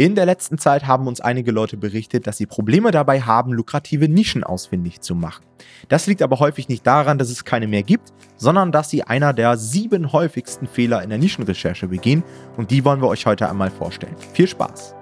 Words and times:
In 0.00 0.14
der 0.14 0.26
letzten 0.26 0.58
Zeit 0.58 0.86
haben 0.86 1.08
uns 1.08 1.20
einige 1.20 1.50
Leute 1.50 1.76
berichtet, 1.76 2.28
dass 2.28 2.36
sie 2.36 2.46
Probleme 2.46 2.92
dabei 2.92 3.20
haben, 3.20 3.52
lukrative 3.52 4.08
Nischen 4.08 4.44
ausfindig 4.44 5.00
zu 5.00 5.16
machen. 5.16 5.44
Das 5.88 6.06
liegt 6.06 6.22
aber 6.22 6.38
häufig 6.38 6.68
nicht 6.68 6.86
daran, 6.86 7.18
dass 7.18 7.30
es 7.30 7.44
keine 7.44 7.66
mehr 7.66 7.82
gibt, 7.82 8.12
sondern 8.36 8.70
dass 8.70 8.90
sie 8.90 9.02
einer 9.02 9.32
der 9.32 9.56
sieben 9.56 10.12
häufigsten 10.12 10.68
Fehler 10.68 11.02
in 11.02 11.08
der 11.08 11.18
Nischenrecherche 11.18 11.88
begehen 11.88 12.22
und 12.56 12.70
die 12.70 12.84
wollen 12.84 13.02
wir 13.02 13.08
euch 13.08 13.26
heute 13.26 13.50
einmal 13.50 13.72
vorstellen. 13.72 14.14
Viel 14.34 14.46
Spaß! 14.46 14.94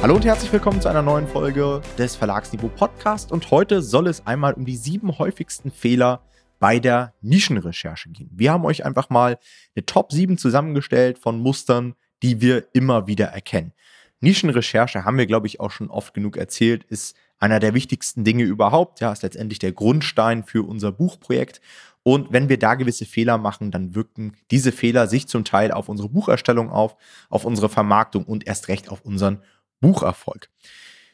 Hallo 0.00 0.14
und 0.14 0.24
herzlich 0.24 0.52
willkommen 0.52 0.80
zu 0.80 0.88
einer 0.88 1.02
neuen 1.02 1.26
Folge 1.26 1.82
des 1.98 2.14
Verlagsniveau 2.14 2.68
Podcast 2.68 3.32
und 3.32 3.50
heute 3.50 3.82
soll 3.82 4.06
es 4.06 4.24
einmal 4.28 4.52
um 4.52 4.64
die 4.64 4.76
sieben 4.76 5.18
häufigsten 5.18 5.72
Fehler 5.72 6.20
bei 6.60 6.78
der 6.78 7.14
Nischenrecherche 7.22 8.10
gehen. 8.10 8.30
Wir 8.32 8.52
haben 8.52 8.64
euch 8.64 8.84
einfach 8.84 9.10
mal 9.10 9.38
eine 9.74 9.86
Top 9.86 10.12
7 10.12 10.38
zusammengestellt 10.38 11.18
von 11.18 11.40
Mustern, 11.40 11.94
die 12.22 12.40
wir 12.40 12.68
immer 12.74 13.08
wieder 13.08 13.26
erkennen. 13.26 13.72
Nischenrecherche 14.20 15.04
haben 15.04 15.18
wir, 15.18 15.26
glaube 15.26 15.46
ich, 15.46 15.58
auch 15.58 15.70
schon 15.70 15.90
oft 15.90 16.14
genug 16.14 16.36
erzählt, 16.36 16.84
ist 16.84 17.16
einer 17.38 17.58
der 17.58 17.72
wichtigsten 17.72 18.22
Dinge 18.22 18.44
überhaupt. 18.44 19.00
Ja, 19.00 19.10
ist 19.10 19.22
letztendlich 19.22 19.58
der 19.58 19.72
Grundstein 19.72 20.44
für 20.44 20.62
unser 20.68 20.92
Buchprojekt. 20.92 21.62
Und 22.02 22.30
wenn 22.30 22.50
wir 22.50 22.58
da 22.58 22.74
gewisse 22.74 23.06
Fehler 23.06 23.38
machen, 23.38 23.70
dann 23.70 23.94
wirken 23.94 24.36
diese 24.50 24.72
Fehler 24.72 25.06
sich 25.06 25.26
zum 25.26 25.44
Teil 25.44 25.72
auf 25.72 25.88
unsere 25.88 26.10
Bucherstellung 26.10 26.70
auf, 26.70 26.96
auf 27.30 27.46
unsere 27.46 27.70
Vermarktung 27.70 28.24
und 28.24 28.46
erst 28.46 28.68
recht 28.68 28.90
auf 28.90 29.00
unseren 29.06 29.42
Bucherfolg. 29.80 30.50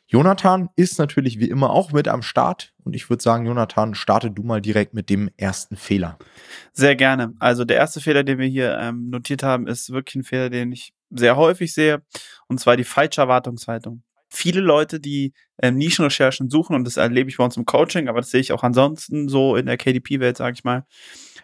Jonathan 0.08 0.68
ist 0.76 0.98
natürlich 0.98 1.40
wie 1.40 1.48
immer 1.48 1.70
auch 1.70 1.90
mit 1.90 2.06
am 2.06 2.22
Start 2.22 2.72
und 2.84 2.94
ich 2.94 3.10
würde 3.10 3.22
sagen, 3.22 3.44
Jonathan, 3.44 3.94
starte 3.96 4.30
du 4.30 4.44
mal 4.44 4.60
direkt 4.60 4.94
mit 4.94 5.10
dem 5.10 5.30
ersten 5.36 5.76
Fehler. 5.76 6.16
Sehr 6.72 6.94
gerne. 6.94 7.34
Also 7.40 7.64
der 7.64 7.76
erste 7.76 8.00
Fehler, 8.00 8.22
den 8.22 8.38
wir 8.38 8.46
hier 8.46 8.78
ähm, 8.80 9.10
notiert 9.10 9.42
haben, 9.42 9.66
ist 9.66 9.90
wirklich 9.90 10.14
ein 10.14 10.24
Fehler, 10.24 10.48
den 10.48 10.70
ich 10.70 10.94
sehr 11.10 11.36
häufig 11.36 11.74
sehe 11.74 12.02
und 12.46 12.60
zwar 12.60 12.76
die 12.76 12.84
falsche 12.84 13.20
Erwartungshaltung. 13.20 14.02
Viele 14.28 14.60
Leute, 14.60 15.00
die 15.00 15.32
ähm, 15.60 15.76
Nischenrecherchen 15.76 16.50
suchen 16.50 16.76
und 16.76 16.84
das 16.84 16.98
erlebe 16.98 17.28
ich 17.28 17.38
bei 17.38 17.44
uns 17.44 17.56
im 17.56 17.64
Coaching, 17.64 18.08
aber 18.08 18.20
das 18.20 18.30
sehe 18.30 18.40
ich 18.40 18.52
auch 18.52 18.62
ansonsten 18.62 19.28
so 19.28 19.56
in 19.56 19.66
der 19.66 19.76
KDP-Welt, 19.76 20.36
sage 20.36 20.54
ich 20.54 20.64
mal, 20.64 20.84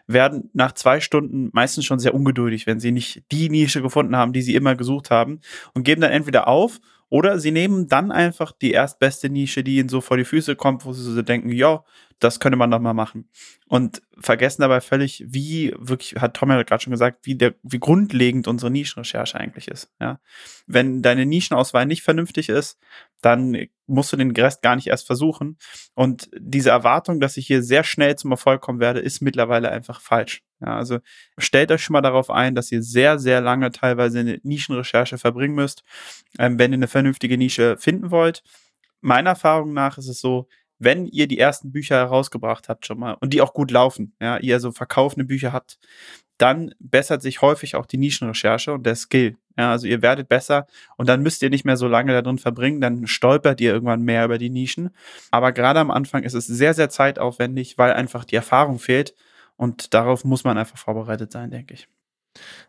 werden 0.06 0.50
nach 0.52 0.72
zwei 0.72 1.00
Stunden 1.00 1.50
meistens 1.52 1.84
schon 1.84 1.98
sehr 1.98 2.14
ungeduldig, 2.14 2.66
wenn 2.66 2.80
sie 2.80 2.92
nicht 2.92 3.24
die 3.32 3.48
Nische 3.48 3.82
gefunden 3.82 4.16
haben, 4.16 4.32
die 4.32 4.42
sie 4.42 4.54
immer 4.54 4.76
gesucht 4.76 5.10
haben 5.10 5.40
und 5.74 5.84
geben 5.84 6.00
dann 6.00 6.12
entweder 6.12 6.46
auf 6.46 6.80
oder 7.12 7.38
sie 7.38 7.50
nehmen 7.50 7.88
dann 7.88 8.10
einfach 8.10 8.52
die 8.52 8.70
erstbeste 8.70 9.28
Nische, 9.28 9.62
die 9.62 9.76
ihnen 9.76 9.90
so 9.90 10.00
vor 10.00 10.16
die 10.16 10.24
Füße 10.24 10.56
kommt, 10.56 10.86
wo 10.86 10.94
sie 10.94 11.02
so 11.02 11.20
denken, 11.20 11.50
ja, 11.50 11.84
das 12.20 12.40
könnte 12.40 12.56
man 12.56 12.70
doch 12.70 12.78
mal 12.78 12.94
machen. 12.94 13.28
Und 13.68 14.00
vergessen 14.18 14.62
dabei 14.62 14.80
völlig, 14.80 15.22
wie 15.26 15.74
wirklich, 15.76 16.22
hat 16.22 16.32
Tom 16.32 16.48
ja 16.48 16.62
gerade 16.62 16.82
schon 16.82 16.90
gesagt, 16.90 17.26
wie, 17.26 17.34
der, 17.34 17.54
wie 17.62 17.80
grundlegend 17.80 18.48
unsere 18.48 18.70
Nischenrecherche 18.70 19.38
eigentlich 19.38 19.68
ist. 19.68 19.90
Ja? 20.00 20.20
Wenn 20.66 21.02
deine 21.02 21.26
Nischenauswahl 21.26 21.84
nicht 21.84 22.02
vernünftig 22.02 22.48
ist, 22.48 22.78
dann 23.20 23.66
musst 23.86 24.10
du 24.14 24.16
den 24.16 24.30
Rest 24.30 24.62
gar 24.62 24.76
nicht 24.76 24.86
erst 24.86 25.06
versuchen. 25.06 25.58
Und 25.92 26.30
diese 26.34 26.70
Erwartung, 26.70 27.20
dass 27.20 27.36
ich 27.36 27.46
hier 27.46 27.62
sehr 27.62 27.84
schnell 27.84 28.16
zum 28.16 28.30
Erfolg 28.30 28.62
kommen 28.62 28.80
werde, 28.80 29.00
ist 29.00 29.20
mittlerweile 29.20 29.70
einfach 29.70 30.00
falsch. 30.00 30.42
Ja, 30.64 30.76
also 30.76 30.98
stellt 31.38 31.72
euch 31.72 31.82
schon 31.82 31.94
mal 31.94 32.02
darauf 32.02 32.30
ein, 32.30 32.54
dass 32.54 32.70
ihr 32.70 32.82
sehr, 32.82 33.18
sehr 33.18 33.40
lange 33.40 33.72
teilweise 33.72 34.20
eine 34.20 34.38
Nischenrecherche 34.42 35.18
verbringen 35.18 35.54
müsst, 35.54 35.82
ähm, 36.38 36.58
wenn 36.58 36.72
ihr 36.72 36.76
eine 36.76 36.88
vernünftige 36.88 37.36
Nische 37.36 37.76
finden 37.78 38.10
wollt. 38.10 38.42
Meiner 39.00 39.30
Erfahrung 39.30 39.72
nach 39.72 39.98
ist 39.98 40.08
es 40.08 40.20
so, 40.20 40.48
wenn 40.78 41.06
ihr 41.06 41.26
die 41.26 41.38
ersten 41.38 41.72
Bücher 41.72 41.96
herausgebracht 41.96 42.68
habt 42.68 42.86
schon 42.86 42.98
mal 42.98 43.14
und 43.14 43.32
die 43.32 43.40
auch 43.40 43.54
gut 43.54 43.70
laufen, 43.70 44.14
ja, 44.20 44.38
ihr 44.38 44.60
so 44.60 44.72
verkaufende 44.72 45.24
Bücher 45.24 45.52
habt, 45.52 45.78
dann 46.38 46.74
bessert 46.80 47.22
sich 47.22 47.40
häufig 47.42 47.76
auch 47.76 47.86
die 47.86 47.98
Nischenrecherche 47.98 48.72
und 48.72 48.84
der 48.84 48.96
Skill. 48.96 49.36
Ja, 49.58 49.70
also 49.70 49.86
ihr 49.86 50.02
werdet 50.02 50.28
besser 50.28 50.66
und 50.96 51.08
dann 51.08 51.22
müsst 51.22 51.42
ihr 51.42 51.50
nicht 51.50 51.64
mehr 51.64 51.76
so 51.76 51.86
lange 51.86 52.12
da 52.12 52.22
drin 52.22 52.38
verbringen, 52.38 52.80
dann 52.80 53.06
stolpert 53.06 53.60
ihr 53.60 53.72
irgendwann 53.72 54.02
mehr 54.02 54.24
über 54.24 54.38
die 54.38 54.50
Nischen. 54.50 54.90
Aber 55.30 55.52
gerade 55.52 55.78
am 55.80 55.90
Anfang 55.90 56.22
ist 56.22 56.34
es 56.34 56.46
sehr, 56.46 56.74
sehr 56.74 56.88
zeitaufwendig, 56.88 57.78
weil 57.78 57.92
einfach 57.92 58.24
die 58.24 58.36
Erfahrung 58.36 58.78
fehlt 58.78 59.14
und 59.56 59.94
darauf 59.94 60.24
muss 60.24 60.44
man 60.44 60.58
einfach 60.58 60.78
vorbereitet 60.78 61.32
sein, 61.32 61.50
denke 61.50 61.74
ich. 61.74 61.88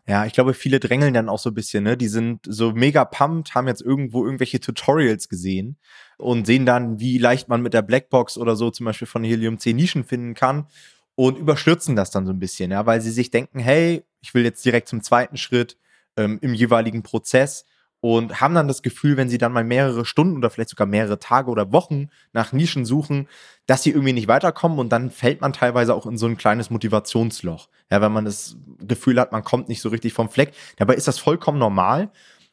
Ja, 0.06 0.26
ich 0.26 0.34
glaube, 0.34 0.52
viele 0.52 0.78
drängeln 0.78 1.14
dann 1.14 1.28
auch 1.28 1.38
so 1.38 1.50
ein 1.50 1.54
bisschen, 1.54 1.84
ne? 1.84 1.96
Die 1.96 2.08
sind 2.08 2.40
so 2.46 2.72
mega 2.72 3.04
pumped, 3.04 3.54
haben 3.54 3.66
jetzt 3.66 3.80
irgendwo 3.80 4.24
irgendwelche 4.24 4.60
Tutorials 4.60 5.28
gesehen 5.28 5.78
und 6.18 6.46
sehen 6.46 6.66
dann, 6.66 7.00
wie 7.00 7.18
leicht 7.18 7.48
man 7.48 7.62
mit 7.62 7.72
der 7.72 7.82
Blackbox 7.82 8.36
oder 8.36 8.56
so 8.56 8.70
zum 8.70 8.84
Beispiel 8.84 9.08
von 9.08 9.24
Helium 9.24 9.58
10 9.58 9.76
Nischen 9.76 10.04
finden 10.04 10.34
kann 10.34 10.66
und 11.14 11.38
überstürzen 11.38 11.96
das 11.96 12.10
dann 12.10 12.26
so 12.26 12.32
ein 12.32 12.38
bisschen, 12.38 12.70
ja, 12.70 12.84
weil 12.86 13.00
sie 13.00 13.10
sich 13.10 13.30
denken, 13.30 13.58
hey, 13.58 14.04
ich 14.20 14.34
will 14.34 14.44
jetzt 14.44 14.64
direkt 14.64 14.88
zum 14.88 15.02
zweiten 15.02 15.36
Schritt 15.36 15.78
ähm, 16.16 16.38
im 16.42 16.54
jeweiligen 16.54 17.02
Prozess 17.02 17.64
und 18.04 18.38
haben 18.42 18.54
dann 18.54 18.68
das 18.68 18.82
Gefühl, 18.82 19.16
wenn 19.16 19.30
sie 19.30 19.38
dann 19.38 19.54
mal 19.54 19.64
mehrere 19.64 20.04
Stunden 20.04 20.36
oder 20.36 20.50
vielleicht 20.50 20.68
sogar 20.68 20.86
mehrere 20.86 21.18
Tage 21.18 21.50
oder 21.50 21.72
Wochen 21.72 22.10
nach 22.34 22.52
Nischen 22.52 22.84
suchen, 22.84 23.28
dass 23.64 23.82
sie 23.82 23.92
irgendwie 23.92 24.12
nicht 24.12 24.28
weiterkommen 24.28 24.78
und 24.78 24.90
dann 24.90 25.10
fällt 25.10 25.40
man 25.40 25.54
teilweise 25.54 25.94
auch 25.94 26.04
in 26.04 26.18
so 26.18 26.26
ein 26.26 26.36
kleines 26.36 26.68
Motivationsloch. 26.68 27.70
Ja, 27.90 28.02
wenn 28.02 28.12
man 28.12 28.26
das 28.26 28.58
Gefühl 28.86 29.18
hat, 29.18 29.32
man 29.32 29.42
kommt 29.42 29.70
nicht 29.70 29.80
so 29.80 29.88
richtig 29.88 30.12
vom 30.12 30.28
Fleck. 30.28 30.52
Dabei 30.76 30.96
ist 30.96 31.08
das 31.08 31.18
vollkommen 31.18 31.58
normal. 31.58 32.10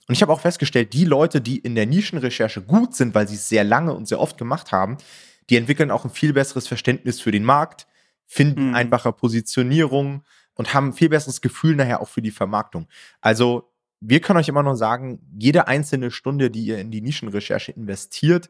Und 0.08 0.16
ich 0.16 0.22
habe 0.22 0.32
auch 0.32 0.40
festgestellt, 0.40 0.94
die 0.94 1.04
Leute, 1.04 1.42
die 1.42 1.58
in 1.58 1.76
der 1.76 1.86
Nischenrecherche 1.86 2.62
gut 2.62 2.96
sind, 2.96 3.14
weil 3.14 3.28
sie 3.28 3.36
es 3.36 3.50
sehr 3.50 3.66
lange 3.66 3.94
und 3.94 4.08
sehr 4.08 4.22
oft 4.22 4.38
gemacht 4.38 4.72
haben, 4.72 5.00
die 5.50 5.58
entwickeln 5.58 5.92
auch 5.92 6.06
ein 6.06 6.12
viel 6.12 6.32
besseres 6.32 6.70
Verständnis 6.70 7.20
für 7.20 7.32
den 7.32 7.44
Markt, 7.44 7.88
finden 8.26 8.70
mhm. 8.70 8.76
einfacher 8.76 9.12
Positionierung 9.12 10.24
und 10.54 10.74
haben 10.74 10.88
ein 10.88 10.94
viel 10.94 11.10
besseres 11.10 11.42
Gefühl 11.42 11.76
nachher 11.76 12.02
auch 12.02 12.08
für 12.08 12.22
die 12.22 12.32
Vermarktung. 12.32 12.88
Also 13.20 13.71
wir 14.02 14.20
können 14.20 14.40
euch 14.40 14.50
immer 14.50 14.64
nur 14.64 14.76
sagen, 14.76 15.20
jede 15.38 15.68
einzelne 15.68 16.12
Stunde, 16.12 16.50
die 16.50 16.66
ihr 16.66 16.80
in 16.80 16.92
die 16.92 17.02
Nischenrecherche 17.02 17.72
investiert, 17.72 18.50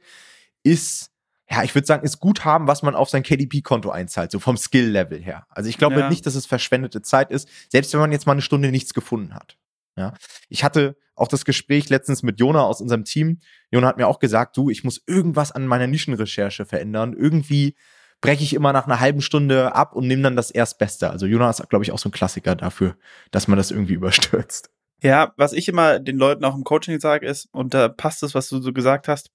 ist, 0.63 1.11
ja, 1.49 1.63
ich 1.63 1.75
würde 1.75 1.85
sagen, 1.85 2.05
ist 2.05 2.19
Guthaben, 2.19 2.67
was 2.67 2.83
man 2.83 2.95
auf 2.95 3.09
sein 3.09 3.23
KDP-Konto 3.23 3.91
einzahlt, 3.91 4.31
so 4.31 4.39
vom 4.39 4.55
Skill-Level 4.55 5.21
her. 5.21 5.45
Also 5.49 5.69
ich 5.69 5.77
glaube 5.77 5.99
ja. 5.99 6.09
nicht, 6.09 6.25
dass 6.25 6.35
es 6.35 6.45
verschwendete 6.45 7.01
Zeit 7.01 7.31
ist, 7.31 7.49
selbst 7.69 7.91
wenn 7.93 7.99
man 7.99 8.13
jetzt 8.13 8.25
mal 8.25 8.31
eine 8.31 8.41
Stunde 8.41 8.71
nichts 8.71 8.93
gefunden 8.93 9.35
hat. 9.35 9.57
Ja. 9.97 10.13
Ich 10.47 10.63
hatte 10.63 10.95
auch 11.15 11.27
das 11.27 11.43
Gespräch 11.43 11.89
letztens 11.89 12.23
mit 12.23 12.39
Jona 12.39 12.61
aus 12.61 12.79
unserem 12.79 13.03
Team. 13.03 13.39
Jona 13.71 13.87
hat 13.87 13.97
mir 13.97 14.07
auch 14.07 14.19
gesagt, 14.19 14.55
du, 14.55 14.69
ich 14.69 14.85
muss 14.85 15.03
irgendwas 15.05 15.51
an 15.51 15.67
meiner 15.67 15.87
Nischenrecherche 15.87 16.65
verändern. 16.65 17.13
Irgendwie 17.13 17.75
breche 18.21 18.43
ich 18.43 18.53
immer 18.53 18.71
nach 18.71 18.85
einer 18.85 19.01
halben 19.01 19.21
Stunde 19.21 19.75
ab 19.75 19.93
und 19.93 20.07
nehme 20.07 20.21
dann 20.21 20.37
das 20.37 20.49
Erstbeste. 20.49 21.09
Also 21.09 21.25
Jona 21.25 21.49
ist, 21.49 21.67
glaube 21.69 21.83
ich, 21.83 21.91
auch 21.91 21.99
so 21.99 22.07
ein 22.07 22.13
Klassiker 22.13 22.55
dafür, 22.55 22.95
dass 23.31 23.49
man 23.49 23.57
das 23.57 23.71
irgendwie 23.71 23.93
überstürzt. 23.95 24.69
Ja, 25.03 25.33
was 25.37 25.53
ich 25.53 25.67
immer 25.67 25.99
den 25.99 26.17
Leuten 26.17 26.45
auch 26.45 26.55
im 26.55 26.63
Coaching 26.63 26.99
sage, 26.99 27.25
ist, 27.25 27.49
und 27.51 27.73
da 27.73 27.89
passt 27.89 28.21
es, 28.23 28.35
was 28.35 28.49
du 28.49 28.61
so 28.61 28.71
gesagt 28.71 29.07
hast, 29.07 29.31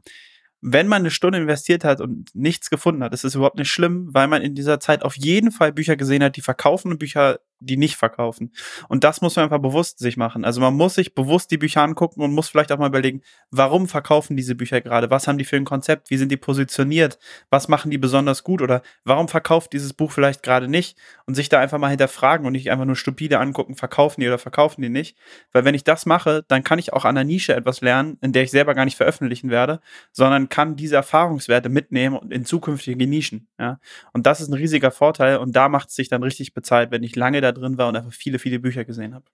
wenn 0.62 0.88
man 0.88 1.02
eine 1.02 1.10
Stunde 1.10 1.38
investiert 1.38 1.84
hat 1.84 2.00
und 2.00 2.34
nichts 2.34 2.70
gefunden 2.70 3.04
hat, 3.04 3.12
ist 3.12 3.24
es 3.24 3.34
überhaupt 3.34 3.58
nicht 3.58 3.70
schlimm, 3.70 4.08
weil 4.12 4.26
man 4.26 4.42
in 4.42 4.54
dieser 4.54 4.80
Zeit 4.80 5.02
auf 5.02 5.16
jeden 5.16 5.50
Fall 5.52 5.72
Bücher 5.72 5.96
gesehen 5.96 6.22
hat, 6.22 6.36
die 6.36 6.40
verkaufen 6.40 6.92
und 6.92 6.98
Bücher, 6.98 7.40
die 7.66 7.76
nicht 7.76 7.96
verkaufen. 7.96 8.52
Und 8.88 9.04
das 9.04 9.20
muss 9.20 9.36
man 9.36 9.44
einfach 9.44 9.58
bewusst 9.58 9.98
sich 9.98 10.16
machen. 10.16 10.44
Also 10.44 10.60
man 10.60 10.74
muss 10.74 10.94
sich 10.94 11.14
bewusst 11.14 11.50
die 11.50 11.58
Bücher 11.58 11.82
angucken 11.82 12.22
und 12.22 12.32
muss 12.32 12.48
vielleicht 12.48 12.72
auch 12.72 12.78
mal 12.78 12.88
überlegen, 12.88 13.22
warum 13.50 13.88
verkaufen 13.88 14.36
diese 14.36 14.54
Bücher 14.54 14.80
gerade? 14.80 15.10
Was 15.10 15.28
haben 15.28 15.38
die 15.38 15.44
für 15.44 15.56
ein 15.56 15.64
Konzept? 15.64 16.10
Wie 16.10 16.16
sind 16.16 16.30
die 16.30 16.36
positioniert? 16.36 17.18
Was 17.50 17.68
machen 17.68 17.90
die 17.90 17.98
besonders 17.98 18.44
gut? 18.44 18.62
Oder 18.62 18.82
warum 19.04 19.28
verkauft 19.28 19.72
dieses 19.72 19.92
Buch 19.92 20.12
vielleicht 20.12 20.42
gerade 20.42 20.68
nicht? 20.68 20.98
Und 21.26 21.34
sich 21.34 21.48
da 21.48 21.60
einfach 21.60 21.78
mal 21.78 21.88
hinterfragen 21.88 22.46
und 22.46 22.52
nicht 22.52 22.70
einfach 22.70 22.84
nur 22.84 22.96
stupide 22.96 23.38
angucken, 23.38 23.74
verkaufen 23.74 24.20
die 24.20 24.28
oder 24.28 24.38
verkaufen 24.38 24.82
die 24.82 24.88
nicht. 24.88 25.16
Weil 25.52 25.64
wenn 25.64 25.74
ich 25.74 25.84
das 25.84 26.06
mache, 26.06 26.44
dann 26.48 26.64
kann 26.64 26.78
ich 26.78 26.92
auch 26.92 27.04
an 27.04 27.14
der 27.14 27.24
Nische 27.24 27.54
etwas 27.54 27.80
lernen, 27.80 28.18
in 28.22 28.32
der 28.32 28.44
ich 28.44 28.50
selber 28.50 28.74
gar 28.74 28.84
nicht 28.84 28.96
veröffentlichen 28.96 29.50
werde, 29.50 29.80
sondern 30.12 30.48
kann 30.48 30.76
diese 30.76 30.96
Erfahrungswerte 30.96 31.68
mitnehmen 31.68 32.16
und 32.16 32.32
in 32.32 32.44
zukünftige 32.44 33.06
Nischen. 33.06 33.48
Ja? 33.58 33.80
Und 34.12 34.26
das 34.26 34.40
ist 34.40 34.48
ein 34.48 34.54
riesiger 34.54 34.90
Vorteil 34.90 35.38
und 35.38 35.54
da 35.54 35.68
macht 35.68 35.88
es 35.88 35.96
sich 35.96 36.08
dann 36.08 36.22
richtig 36.22 36.54
bezahlt, 36.54 36.90
wenn 36.90 37.02
ich 37.02 37.16
lange 37.16 37.40
da 37.40 37.52
drin 37.56 37.78
war 37.78 37.88
und 37.88 37.96
einfach 37.96 38.12
viele, 38.12 38.38
viele 38.38 38.58
Bücher 38.58 38.84
gesehen 38.84 39.14
habe. 39.14 39.24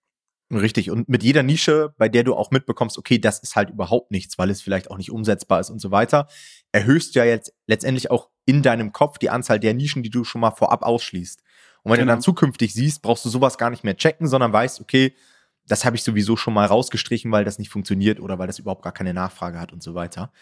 Richtig. 0.52 0.90
Und 0.90 1.08
mit 1.08 1.22
jeder 1.22 1.42
Nische, 1.42 1.94
bei 1.96 2.08
der 2.10 2.24
du 2.24 2.34
auch 2.34 2.50
mitbekommst, 2.50 2.98
okay, 2.98 3.18
das 3.18 3.38
ist 3.38 3.56
halt 3.56 3.70
überhaupt 3.70 4.10
nichts, 4.10 4.36
weil 4.38 4.50
es 4.50 4.60
vielleicht 4.60 4.90
auch 4.90 4.98
nicht 4.98 5.10
umsetzbar 5.10 5.60
ist 5.60 5.70
und 5.70 5.78
so 5.78 5.90
weiter, 5.90 6.28
erhöhst 6.72 7.14
du 7.14 7.20
ja 7.20 7.24
jetzt 7.24 7.54
letztendlich 7.66 8.10
auch 8.10 8.28
in 8.44 8.62
deinem 8.62 8.92
Kopf 8.92 9.18
die 9.18 9.30
Anzahl 9.30 9.58
der 9.58 9.72
Nischen, 9.72 10.02
die 10.02 10.10
du 10.10 10.24
schon 10.24 10.42
mal 10.42 10.50
vorab 10.50 10.82
ausschließt. 10.82 11.42
Und 11.82 11.90
wenn 11.90 11.96
genau. 11.98 12.04
du 12.04 12.08
dann 12.08 12.16
genau. 12.18 12.24
zukünftig 12.24 12.74
siehst, 12.74 13.00
brauchst 13.00 13.24
du 13.24 13.30
sowas 13.30 13.56
gar 13.56 13.70
nicht 13.70 13.82
mehr 13.82 13.96
checken, 13.96 14.26
sondern 14.26 14.52
weißt, 14.52 14.80
okay, 14.80 15.14
das 15.66 15.84
habe 15.84 15.96
ich 15.96 16.02
sowieso 16.02 16.36
schon 16.36 16.54
mal 16.54 16.66
rausgestrichen, 16.66 17.32
weil 17.32 17.44
das 17.44 17.58
nicht 17.58 17.70
funktioniert 17.70 18.20
oder 18.20 18.38
weil 18.38 18.46
das 18.46 18.58
überhaupt 18.58 18.82
gar 18.82 18.92
keine 18.92 19.14
Nachfrage 19.14 19.58
hat 19.58 19.72
und 19.72 19.82
so 19.82 19.94
weiter. 19.94 20.32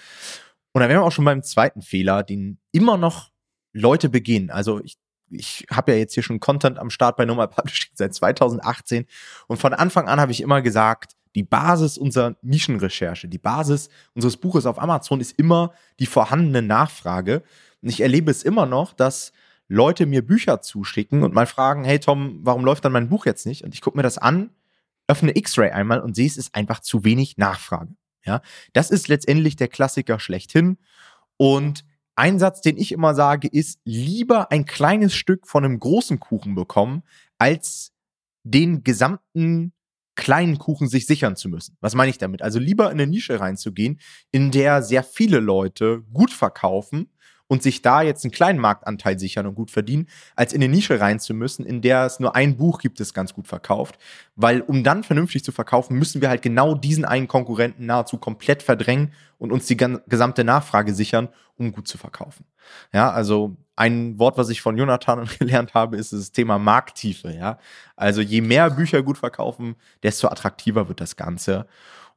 Und 0.73 0.81
dann 0.81 0.89
wären 0.89 1.01
wir 1.01 1.05
auch 1.05 1.13
schon 1.13 1.25
beim 1.25 1.43
zweiten 1.43 1.83
Fehler, 1.83 2.23
den 2.23 2.59
immer 2.73 2.97
noch 2.97 3.31
Leute 3.73 4.09
begehen. 4.09 4.51
Also 4.51 4.81
ich 4.83 4.97
ich 5.31 5.67
habe 5.71 5.93
ja 5.93 5.99
jetzt 5.99 6.15
hier 6.15 6.23
schon 6.23 6.41
Content 6.41 6.79
am 6.79 6.91
Start 6.91 7.17
bei 7.17 7.25
Normal 7.25 7.49
Publishing 7.49 7.93
seit 7.95 8.15
2018 8.15 9.07
und 9.47 9.57
von 9.57 9.73
Anfang 9.73 10.09
an 10.09 10.21
habe 10.21 10.33
ich 10.33 10.41
immer 10.41 10.63
gesagt, 10.63 11.17
die 11.35 11.43
Basis 11.43 11.97
unserer 11.97 12.37
Nischenrecherche, 12.43 13.29
die 13.29 13.39
Basis 13.39 13.89
unseres 14.15 14.37
Buches 14.37 14.67
auf 14.67 14.81
Amazon 14.81 15.21
ist 15.21 15.39
immer 15.39 15.73
die 15.99 16.07
vorhandene 16.07 16.63
Nachfrage. 16.63 17.43
Und 17.83 17.89
ich 17.89 18.01
erlebe 18.01 18.31
es 18.31 18.43
immer 18.43 18.67
noch, 18.67 18.93
dass 18.93 19.33
Leute 19.69 20.07
mir 20.07 20.27
Bücher 20.27 20.61
zuschicken 20.61 21.23
und 21.23 21.33
mal 21.33 21.47
fragen, 21.47 21.85
hey 21.85 22.01
Tom, 22.01 22.41
warum 22.43 22.65
läuft 22.65 22.85
dann 22.85 22.93
mein 22.93 23.09
Buch 23.09 23.27
jetzt 23.27 23.47
nicht? 23.47 23.63
Und 23.63 23.75
ich 23.75 23.81
gucke 23.81 23.97
mir 23.97 24.03
das 24.03 24.19
an, 24.19 24.51
öffne 25.07 25.37
X-Ray 25.37 25.71
einmal 25.71 26.01
und 26.01 26.17
sehe, 26.17 26.27
es 26.27 26.37
ist 26.37 26.55
einfach 26.55 26.81
zu 26.81 27.05
wenig 27.05 27.37
Nachfrage. 27.37 27.95
Ja, 28.25 28.43
das 28.73 28.91
ist 28.91 29.09
letztendlich 29.09 29.57
der 29.57 29.69
Klassiker 29.69 30.19
schlechthin. 30.19 30.79
Und 31.37 31.85
ein 32.21 32.39
Satz, 32.39 32.61
den 32.61 32.77
ich 32.77 32.93
immer 32.93 33.15
sage, 33.15 33.49
ist 33.49 33.81
lieber 33.85 34.53
ein 34.53 34.67
kleines 34.67 35.15
Stück 35.15 35.47
von 35.47 35.65
einem 35.65 35.81
großen 35.81 36.21
Kuchen 36.21 36.55
bekommen, 36.55 37.03
als 37.39 37.93
den 38.45 38.85
gesamten 38.85 39.73
kleinen 40.17 40.59
Kuchen 40.59 40.87
sich 40.87 41.07
sichern 41.07 41.35
zu 41.35 41.49
müssen. 41.49 41.79
Was 41.81 41.95
meine 41.95 42.11
ich 42.11 42.19
damit? 42.19 42.43
Also 42.43 42.59
lieber 42.59 42.91
in 42.91 43.01
eine 43.01 43.07
Nische 43.07 43.41
reinzugehen, 43.41 44.01
in 44.33 44.51
der 44.51 44.83
sehr 44.83 45.03
viele 45.03 45.41
Leute 45.41 46.03
gut 46.13 46.31
verkaufen 46.31 47.09
und 47.51 47.65
sich 47.65 47.83
da 47.83 48.01
jetzt 48.01 48.25
einen 48.25 48.31
kleinen 48.31 48.61
Marktanteil 48.61 49.19
sichern 49.19 49.45
und 49.45 49.57
gut 49.57 49.73
verdienen, 49.73 50.07
als 50.37 50.53
in 50.53 50.63
eine 50.63 50.73
Nische 50.73 51.01
rein 51.01 51.19
zu 51.19 51.35
müssen, 51.35 51.67
in 51.67 51.83
der 51.83 52.07
es 52.07 52.21
nur 52.21 52.37
ein 52.37 52.57
Buch 52.57 52.79
gibt, 52.79 53.01
das 53.01 53.13
ganz 53.13 53.35
gut 53.35 53.49
verkauft. 53.49 53.99
Weil 54.37 54.61
um 54.61 54.85
dann 54.85 55.03
vernünftig 55.03 55.43
zu 55.43 55.51
verkaufen, 55.51 55.99
müssen 55.99 56.21
wir 56.21 56.29
halt 56.29 56.43
genau 56.43 56.77
diesen 56.77 57.05
einen 57.05 57.27
Konkurrenten 57.27 57.87
nahezu 57.87 58.19
komplett 58.19 58.63
verdrängen 58.63 59.13
und 59.39 59.51
uns 59.51 59.67
die 59.67 59.77
gesamte 59.77 60.45
Nachfrage 60.45 60.95
sichern, 60.95 61.29
um 61.57 61.73
gut 61.73 61.89
zu 61.89 61.99
verkaufen. 61.99 62.45
Ja, 62.93 63.11
also 63.11 63.57
ein 63.75 64.17
Wort, 64.21 64.39
was 64.39 64.49
ich 64.49 64.63
von 64.63 64.77
Jonathan 64.79 65.29
gelernt 65.41 65.75
habe, 65.75 65.97
ist 65.97 66.13
das 66.13 66.31
Thema 66.31 66.57
Markttiefe. 66.61 67.33
Ja, 67.33 67.59
also 67.97 68.21
je 68.21 68.43
mehr 68.43 68.71
Bücher 68.71 69.03
gut 69.03 69.19
verkaufen, 69.19 69.75
desto 70.05 70.29
attraktiver 70.29 70.89
wird 70.89 71.01
das 71.01 71.17
Ganze. 71.17 71.67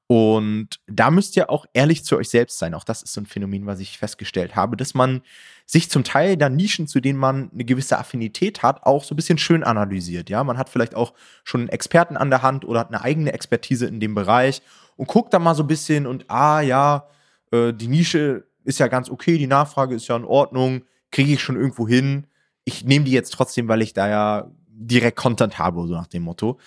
Und 0.08 0.80
da 0.86 1.10
müsst 1.12 1.38
ihr 1.38 1.50
auch 1.50 1.66
ehrlich 1.74 2.04
zu 2.04 2.18
euch 2.18 2.30
selbst 2.30 2.60
sein. 2.60 2.74
Auch 2.74 2.84
das 2.84 3.04
ist 3.04 3.14
so 3.14 3.22
ein 3.22 3.26
Phänomen, 3.26 3.66
was 3.66 3.80
ich 3.80 3.98
festgestellt 3.98 4.56
habe, 4.56 4.76
dass 4.76 4.94
man 4.94 5.22
sich 5.66 5.90
zum 5.90 6.04
Teil 6.04 6.36
da 6.36 6.50
Nischen, 6.50 6.88
zu 6.88 7.00
denen 7.00 7.18
man 7.18 7.50
eine 7.52 7.64
gewisse 7.64 7.98
Affinität 7.98 8.64
hat, 8.64 8.84
auch 8.84 9.04
so 9.04 9.14
ein 9.14 9.16
bisschen 9.16 9.38
schön 9.38 9.64
analysiert. 9.64 10.30
Ja, 10.30 10.44
man 10.44 10.58
hat 10.58 10.70
vielleicht 10.70 10.94
auch 10.94 11.14
schon 11.44 11.62
einen 11.62 11.70
Experten 11.70 12.18
an 12.18 12.30
der 12.30 12.42
Hand 12.42 12.66
oder 12.66 12.82
hat 12.82 12.90
eine 12.90 13.02
eigene 13.02 13.32
Expertise 13.32 13.86
in 13.86 14.00
dem 14.00 14.14
Bereich 14.14 14.62
und 14.98 15.08
guckt 15.08 15.34
da 15.34 15.40
mal 15.40 15.56
so 15.56 15.64
ein 15.64 15.68
bisschen 15.68 16.06
und 16.06 16.30
ah 16.30 16.62
ja, 16.62 17.08
äh, 17.52 17.74
die 17.74 17.88
Nische 17.88 18.46
ist 18.66 18.80
ja 18.80 18.88
ganz 18.88 19.10
okay, 19.10 19.38
die 19.38 19.48
Nachfrage 19.48 19.96
ist 19.96 20.08
ja 20.08 20.16
in 20.16 20.26
Ordnung, 20.26 20.84
kriege 21.12 21.34
ich 21.34 21.42
schon 21.42 21.56
irgendwo 21.56 21.88
hin. 21.88 22.28
Ich 22.66 22.84
nehme 22.84 23.06
die 23.06 23.12
jetzt 23.12 23.32
trotzdem, 23.32 23.68
weil 23.68 23.82
ich 23.82 23.94
da 23.94 24.10
ja 24.10 24.52
direkt 24.68 25.18
Content 25.18 25.60
habe, 25.60 25.88
so 25.88 25.94
nach 25.94 26.08
dem 26.08 26.24
Motto. 26.24 26.60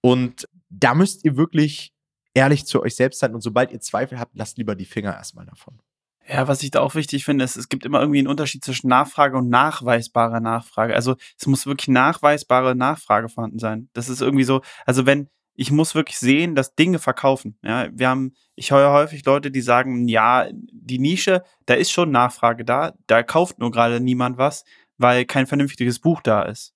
Und 0.00 0.48
da 0.70 0.94
müsst 0.94 1.24
ihr 1.24 1.36
wirklich 1.36 1.92
ehrlich 2.34 2.66
zu 2.66 2.82
euch 2.82 2.96
selbst 2.96 3.20
sein 3.20 3.34
und 3.34 3.40
sobald 3.40 3.72
ihr 3.72 3.80
Zweifel 3.80 4.18
habt, 4.18 4.36
lasst 4.36 4.58
lieber 4.58 4.74
die 4.74 4.84
Finger 4.84 5.14
erstmal 5.14 5.46
davon. 5.46 5.80
Ja, 6.28 6.46
was 6.46 6.62
ich 6.62 6.70
da 6.70 6.80
auch 6.80 6.94
wichtig 6.94 7.24
finde, 7.24 7.44
ist, 7.44 7.56
es 7.56 7.70
gibt 7.70 7.86
immer 7.86 8.00
irgendwie 8.00 8.18
einen 8.18 8.28
Unterschied 8.28 8.62
zwischen 8.62 8.88
Nachfrage 8.88 9.38
und 9.38 9.48
nachweisbarer 9.48 10.40
Nachfrage. 10.40 10.94
Also 10.94 11.16
es 11.38 11.46
muss 11.46 11.66
wirklich 11.66 11.88
nachweisbare 11.88 12.74
Nachfrage 12.74 13.30
vorhanden 13.30 13.58
sein. 13.58 13.88
Das 13.94 14.10
ist 14.10 14.20
irgendwie 14.20 14.44
so, 14.44 14.60
also 14.84 15.06
wenn, 15.06 15.30
ich 15.54 15.70
muss 15.70 15.94
wirklich 15.94 16.18
sehen, 16.18 16.54
dass 16.54 16.74
Dinge 16.74 16.98
verkaufen. 16.98 17.58
Ja, 17.64 17.88
wir 17.92 18.08
haben, 18.08 18.34
ich 18.56 18.72
höre 18.72 18.92
häufig 18.92 19.24
Leute, 19.24 19.50
die 19.50 19.62
sagen, 19.62 20.06
ja, 20.06 20.48
die 20.52 20.98
Nische, 20.98 21.42
da 21.64 21.74
ist 21.74 21.90
schon 21.90 22.10
Nachfrage 22.10 22.64
da, 22.64 22.92
da 23.06 23.22
kauft 23.22 23.58
nur 23.58 23.70
gerade 23.70 23.98
niemand 23.98 24.36
was, 24.36 24.64
weil 24.98 25.24
kein 25.24 25.46
vernünftiges 25.46 25.98
Buch 25.98 26.20
da 26.20 26.42
ist. 26.42 26.74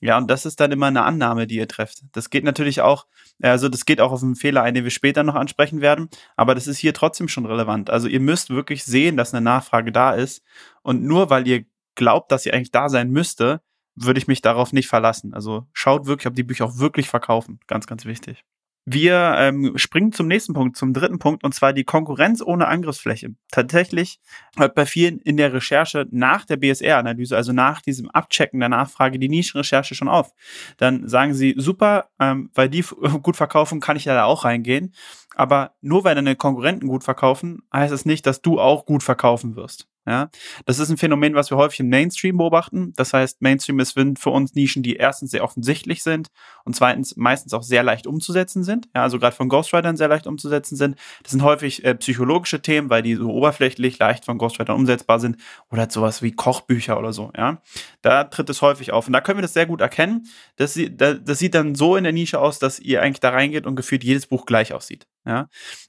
Ja, 0.00 0.16
und 0.16 0.30
das 0.30 0.46
ist 0.46 0.60
dann 0.60 0.70
immer 0.70 0.86
eine 0.86 1.02
Annahme, 1.02 1.46
die 1.46 1.56
ihr 1.56 1.66
trefft. 1.66 2.02
Das 2.12 2.30
geht 2.30 2.44
natürlich 2.44 2.80
auch, 2.80 3.06
also 3.42 3.68
das 3.68 3.84
geht 3.84 4.00
auch 4.00 4.12
auf 4.12 4.22
einen 4.22 4.36
Fehler 4.36 4.62
ein, 4.62 4.74
den 4.74 4.84
wir 4.84 4.92
später 4.92 5.24
noch 5.24 5.34
ansprechen 5.34 5.80
werden, 5.80 6.08
aber 6.36 6.54
das 6.54 6.68
ist 6.68 6.78
hier 6.78 6.94
trotzdem 6.94 7.26
schon 7.26 7.46
relevant. 7.46 7.90
Also 7.90 8.06
ihr 8.06 8.20
müsst 8.20 8.50
wirklich 8.50 8.84
sehen, 8.84 9.16
dass 9.16 9.34
eine 9.34 9.42
Nachfrage 9.42 9.90
da 9.90 10.12
ist 10.12 10.42
und 10.82 11.02
nur 11.02 11.30
weil 11.30 11.48
ihr 11.48 11.64
glaubt, 11.96 12.30
dass 12.30 12.44
sie 12.44 12.52
eigentlich 12.52 12.70
da 12.70 12.88
sein 12.88 13.10
müsste, 13.10 13.60
würde 13.96 14.18
ich 14.18 14.28
mich 14.28 14.40
darauf 14.40 14.72
nicht 14.72 14.88
verlassen. 14.88 15.34
Also 15.34 15.66
schaut 15.72 16.06
wirklich, 16.06 16.28
ob 16.28 16.34
die 16.34 16.44
Bücher 16.44 16.66
auch 16.66 16.78
wirklich 16.78 17.08
verkaufen. 17.08 17.58
Ganz, 17.66 17.88
ganz 17.88 18.04
wichtig. 18.04 18.44
Wir 18.90 19.34
ähm, 19.36 19.76
springen 19.76 20.12
zum 20.12 20.28
nächsten 20.28 20.54
Punkt, 20.54 20.78
zum 20.78 20.94
dritten 20.94 21.18
Punkt, 21.18 21.44
und 21.44 21.54
zwar 21.54 21.74
die 21.74 21.84
Konkurrenz 21.84 22.40
ohne 22.40 22.68
Angriffsfläche. 22.68 23.34
Tatsächlich 23.50 24.18
hört 24.56 24.74
bei 24.74 24.86
vielen 24.86 25.18
in 25.18 25.36
der 25.36 25.52
Recherche 25.52 26.06
nach 26.10 26.46
der 26.46 26.56
BSR-Analyse, 26.56 27.36
also 27.36 27.52
nach 27.52 27.82
diesem 27.82 28.08
Abchecken 28.08 28.60
der 28.60 28.70
Nachfrage, 28.70 29.18
die 29.18 29.28
Nischenrecherche 29.28 29.94
schon 29.94 30.08
auf. 30.08 30.32
Dann 30.78 31.06
sagen 31.06 31.34
sie, 31.34 31.54
super, 31.58 32.08
ähm, 32.18 32.50
weil 32.54 32.70
die 32.70 32.82
gut 33.22 33.36
verkaufen, 33.36 33.80
kann 33.80 33.98
ich 33.98 34.04
da 34.04 34.24
auch 34.24 34.46
reingehen. 34.46 34.94
Aber 35.34 35.74
nur 35.82 36.04
weil 36.04 36.14
deine 36.14 36.34
Konkurrenten 36.34 36.88
gut 36.88 37.04
verkaufen, 37.04 37.58
heißt 37.70 37.92
es 37.92 38.06
nicht, 38.06 38.24
dass 38.24 38.40
du 38.40 38.58
auch 38.58 38.86
gut 38.86 39.02
verkaufen 39.02 39.54
wirst. 39.54 39.86
Ja, 40.08 40.30
das 40.64 40.78
ist 40.78 40.88
ein 40.88 40.96
Phänomen, 40.96 41.34
was 41.34 41.50
wir 41.50 41.58
häufig 41.58 41.80
im 41.80 41.90
Mainstream 41.90 42.38
beobachten. 42.38 42.94
Das 42.96 43.12
heißt, 43.12 43.42
Mainstream 43.42 43.78
ist 43.78 43.92
für 43.92 44.30
uns 44.30 44.54
Nischen, 44.54 44.82
die 44.82 44.96
erstens 44.96 45.32
sehr 45.32 45.44
offensichtlich 45.44 46.02
sind 46.02 46.28
und 46.64 46.74
zweitens 46.74 47.16
meistens 47.16 47.52
auch 47.52 47.62
sehr 47.62 47.82
leicht 47.82 48.06
umzusetzen 48.06 48.64
sind. 48.64 48.88
Ja, 48.94 49.02
also 49.02 49.18
gerade 49.18 49.36
von 49.36 49.50
Ghostwritern 49.50 49.98
sehr 49.98 50.08
leicht 50.08 50.26
umzusetzen 50.26 50.76
sind. 50.76 50.96
Das 51.24 51.32
sind 51.32 51.42
häufig 51.42 51.84
äh, 51.84 51.94
psychologische 51.94 52.62
Themen, 52.62 52.88
weil 52.88 53.02
die 53.02 53.16
so 53.16 53.30
oberflächlich 53.30 53.98
leicht 53.98 54.24
von 54.24 54.38
Ghostwritern 54.38 54.76
umsetzbar 54.76 55.20
sind 55.20 55.36
oder 55.70 55.82
halt 55.82 55.92
sowas 55.92 56.22
wie 56.22 56.32
Kochbücher 56.32 56.98
oder 56.98 57.12
so. 57.12 57.30
Ja, 57.36 57.60
da 58.00 58.24
tritt 58.24 58.48
es 58.48 58.62
häufig 58.62 58.92
auf 58.92 59.08
und 59.08 59.12
da 59.12 59.20
können 59.20 59.36
wir 59.36 59.42
das 59.42 59.52
sehr 59.52 59.66
gut 59.66 59.82
erkennen. 59.82 60.26
Das, 60.56 60.80
das 60.90 61.38
sieht 61.38 61.54
dann 61.54 61.74
so 61.74 61.96
in 61.96 62.04
der 62.04 62.14
Nische 62.14 62.40
aus, 62.40 62.58
dass 62.58 62.80
ihr 62.80 63.02
eigentlich 63.02 63.20
da 63.20 63.28
reingeht 63.28 63.66
und 63.66 63.76
gefühlt 63.76 64.04
jedes 64.04 64.26
Buch 64.26 64.46
gleich 64.46 64.72
aussieht. 64.72 65.06
Ja, 65.26 65.48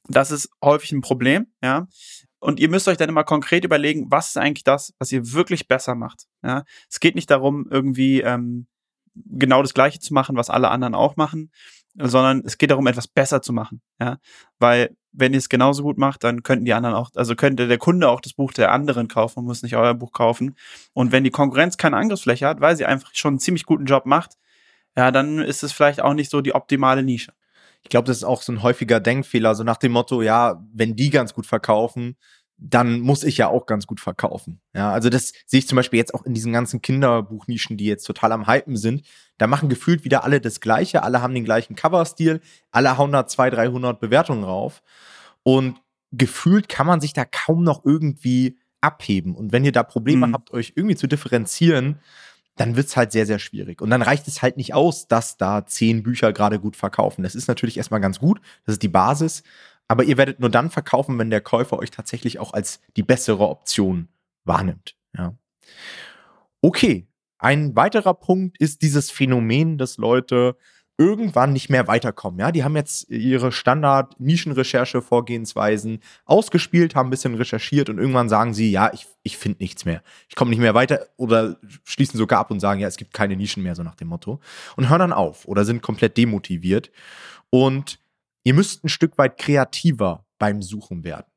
das 0.09 0.31
ist 0.31 0.49
häufig 0.61 0.91
ein 0.91 0.99
Problem. 0.99 1.47
Ja, 1.63 1.87
und 2.39 2.59
ihr 2.59 2.69
müsst 2.69 2.87
euch 2.87 2.97
dann 2.97 3.09
immer 3.09 3.23
konkret 3.23 3.65
überlegen, 3.65 4.07
was 4.09 4.29
ist 4.29 4.37
eigentlich 4.37 4.63
das, 4.63 4.93
was 4.97 5.11
ihr 5.11 5.33
wirklich 5.33 5.67
besser 5.67 5.95
macht. 5.95 6.25
Ja? 6.43 6.63
Es 6.89 6.99
geht 6.99 7.15
nicht 7.15 7.29
darum, 7.29 7.67
irgendwie 7.69 8.21
ähm, 8.21 8.67
genau 9.15 9.61
das 9.61 9.73
Gleiche 9.73 9.99
zu 9.99 10.13
machen, 10.13 10.37
was 10.37 10.49
alle 10.49 10.69
anderen 10.69 10.95
auch 10.95 11.17
machen, 11.17 11.51
sondern 11.95 12.43
es 12.45 12.57
geht 12.57 12.71
darum, 12.71 12.87
etwas 12.87 13.07
besser 13.07 13.41
zu 13.41 13.51
machen. 13.51 13.81
Ja? 13.99 14.17
Weil 14.57 14.95
wenn 15.11 15.33
ihr 15.33 15.39
es 15.39 15.49
genauso 15.49 15.83
gut 15.83 15.97
macht, 15.97 16.23
dann 16.23 16.43
könnten 16.43 16.65
die 16.65 16.73
anderen 16.73 16.95
auch, 16.95 17.09
also 17.15 17.35
könnte 17.35 17.67
der 17.67 17.77
Kunde 17.77 18.09
auch 18.09 18.21
das 18.21 18.33
Buch 18.33 18.53
der 18.53 18.71
anderen 18.71 19.07
kaufen 19.07 19.39
und 19.39 19.45
muss 19.45 19.63
nicht 19.63 19.75
euer 19.75 19.93
Buch 19.95 20.11
kaufen. 20.11 20.55
Und 20.93 21.11
wenn 21.11 21.23
die 21.23 21.31
Konkurrenz 21.31 21.77
keine 21.77 21.97
Angriffsfläche 21.97 22.47
hat, 22.47 22.61
weil 22.61 22.77
sie 22.77 22.85
einfach 22.85 23.09
schon 23.13 23.33
einen 23.33 23.39
ziemlich 23.39 23.65
guten 23.65 23.85
Job 23.85 24.05
macht, 24.05 24.37
ja, 24.95 25.11
dann 25.11 25.39
ist 25.39 25.63
es 25.63 25.71
vielleicht 25.71 26.01
auch 26.01 26.13
nicht 26.13 26.29
so 26.29 26.41
die 26.41 26.55
optimale 26.55 27.03
Nische 27.03 27.33
ich 27.83 27.89
glaube, 27.89 28.07
das 28.07 28.17
ist 28.17 28.23
auch 28.23 28.41
so 28.41 28.51
ein 28.51 28.63
häufiger 28.63 28.99
Denkfehler, 28.99 29.55
so 29.55 29.63
nach 29.63 29.77
dem 29.77 29.93
Motto, 29.93 30.21
ja, 30.21 30.63
wenn 30.73 30.95
die 30.95 31.09
ganz 31.09 31.33
gut 31.33 31.45
verkaufen, 31.45 32.17
dann 32.61 32.99
muss 32.99 33.23
ich 33.23 33.37
ja 33.37 33.47
auch 33.47 33.65
ganz 33.65 33.87
gut 33.87 34.01
verkaufen. 34.01 34.59
Ja, 34.75 34.91
also 34.91 35.09
das 35.09 35.31
sehe 35.45 35.59
ich 35.59 35.67
zum 35.67 35.77
Beispiel 35.77 35.97
jetzt 35.97 36.13
auch 36.13 36.25
in 36.25 36.33
diesen 36.33 36.51
ganzen 36.51 36.81
Kinderbuchnischen, 36.81 37.77
die 37.77 37.85
jetzt 37.85 38.03
total 38.03 38.33
am 38.33 38.47
Hypen 38.47 38.75
sind. 38.75 39.05
Da 39.37 39.47
machen 39.47 39.69
gefühlt 39.69 40.03
wieder 40.03 40.25
alle 40.25 40.41
das 40.41 40.59
Gleiche, 40.59 41.03
alle 41.03 41.21
haben 41.21 41.33
den 41.33 41.45
gleichen 41.45 41.75
Coverstil, 41.75 42.41
alle 42.71 42.97
hauen 42.97 43.13
da 43.13 43.25
200, 43.25 43.59
300 43.59 43.99
Bewertungen 44.01 44.43
rauf. 44.43 44.83
Und 45.43 45.77
gefühlt 46.11 46.67
kann 46.67 46.85
man 46.85 46.99
sich 46.99 47.13
da 47.13 47.23
kaum 47.23 47.63
noch 47.63 47.85
irgendwie 47.85 48.59
abheben. 48.81 49.35
Und 49.35 49.53
wenn 49.53 49.63
ihr 49.63 49.71
da 49.71 49.83
Probleme 49.83 50.27
mhm. 50.27 50.33
habt, 50.33 50.51
euch 50.51 50.73
irgendwie 50.75 50.95
zu 50.95 51.07
differenzieren, 51.07 51.99
dann 52.59 52.75
wird's 52.75 52.97
halt 52.97 53.13
sehr, 53.13 53.25
sehr 53.25 53.39
schwierig. 53.39 53.81
Und 53.81 53.89
dann 53.89 54.01
reicht 54.01 54.27
es 54.27 54.41
halt 54.41 54.57
nicht 54.57 54.73
aus, 54.73 55.07
dass 55.07 55.37
da 55.37 55.65
zehn 55.65 56.03
Bücher 56.03 56.33
gerade 56.33 56.59
gut 56.59 56.75
verkaufen. 56.75 57.23
Das 57.23 57.33
ist 57.33 57.47
natürlich 57.47 57.77
erstmal 57.77 58.01
ganz 58.01 58.19
gut, 58.19 58.41
das 58.65 58.73
ist 58.73 58.83
die 58.83 58.89
Basis, 58.89 59.43
aber 59.87 60.03
ihr 60.03 60.17
werdet 60.17 60.41
nur 60.41 60.49
dann 60.49 60.69
verkaufen, 60.69 61.17
wenn 61.17 61.29
der 61.29 61.39
Käufer 61.39 61.79
euch 61.79 61.89
tatsächlich 61.89 62.37
auch 62.37 62.53
als 62.53 62.81
die 62.97 63.03
bessere 63.03 63.47
Option 63.47 64.09
wahrnimmt. 64.43 64.95
Ja. 65.17 65.33
Okay, 66.61 67.07
ein 67.37 67.77
weiterer 67.77 68.13
Punkt 68.13 68.59
ist 68.59 68.81
dieses 68.81 69.09
Phänomen, 69.09 69.77
dass 69.77 69.95
Leute 69.95 70.57
irgendwann 70.99 71.53
nicht 71.53 71.69
mehr 71.69 71.87
weiterkommen. 71.87 72.41
Ja, 72.41 72.51
die 72.51 72.65
haben 72.65 72.75
jetzt 72.75 73.09
ihre 73.09 73.53
Standard-Nischenrecherche-Vorgehensweisen 73.53 76.01
ausgespielt, 76.25 76.93
haben 76.93 77.07
ein 77.07 77.11
bisschen 77.11 77.35
recherchiert 77.35 77.89
und 77.89 77.99
irgendwann 77.99 78.27
sagen 78.27 78.53
sie, 78.53 78.69
ja, 78.69 78.91
ich, 78.93 79.07
ich 79.23 79.37
finde 79.37 79.59
nichts 79.61 79.85
mehr. 79.85 80.03
Ich 80.27 80.35
komme 80.35 80.49
nicht 80.49 80.59
mehr 80.59 80.75
weiter 80.75 81.07
oder 81.15 81.55
schließen 81.85 82.17
sogar 82.17 82.41
ab 82.41 82.51
und 82.51 82.59
sagen, 82.59 82.81
ja, 82.81 82.87
es 82.89 82.97
gibt 82.97 83.13
keine 83.13 83.37
Nischen 83.37 83.63
mehr, 83.63 83.75
so 83.75 83.83
nach 83.83 83.95
dem 83.95 84.09
Motto. 84.09 84.41
Und 84.75 84.89
hören 84.89 84.99
dann 84.99 85.13
auf 85.13 85.47
oder 85.47 85.63
sind 85.63 85.81
komplett 85.81 86.17
demotiviert. 86.17 86.91
Und 87.49 88.01
ihr 88.43 88.53
müsst 88.53 88.83
ein 88.83 88.89
Stück 88.89 89.17
weit 89.17 89.37
kreativer 89.37 90.25
beim 90.37 90.61
Suchen 90.61 91.05
werden. 91.05 91.27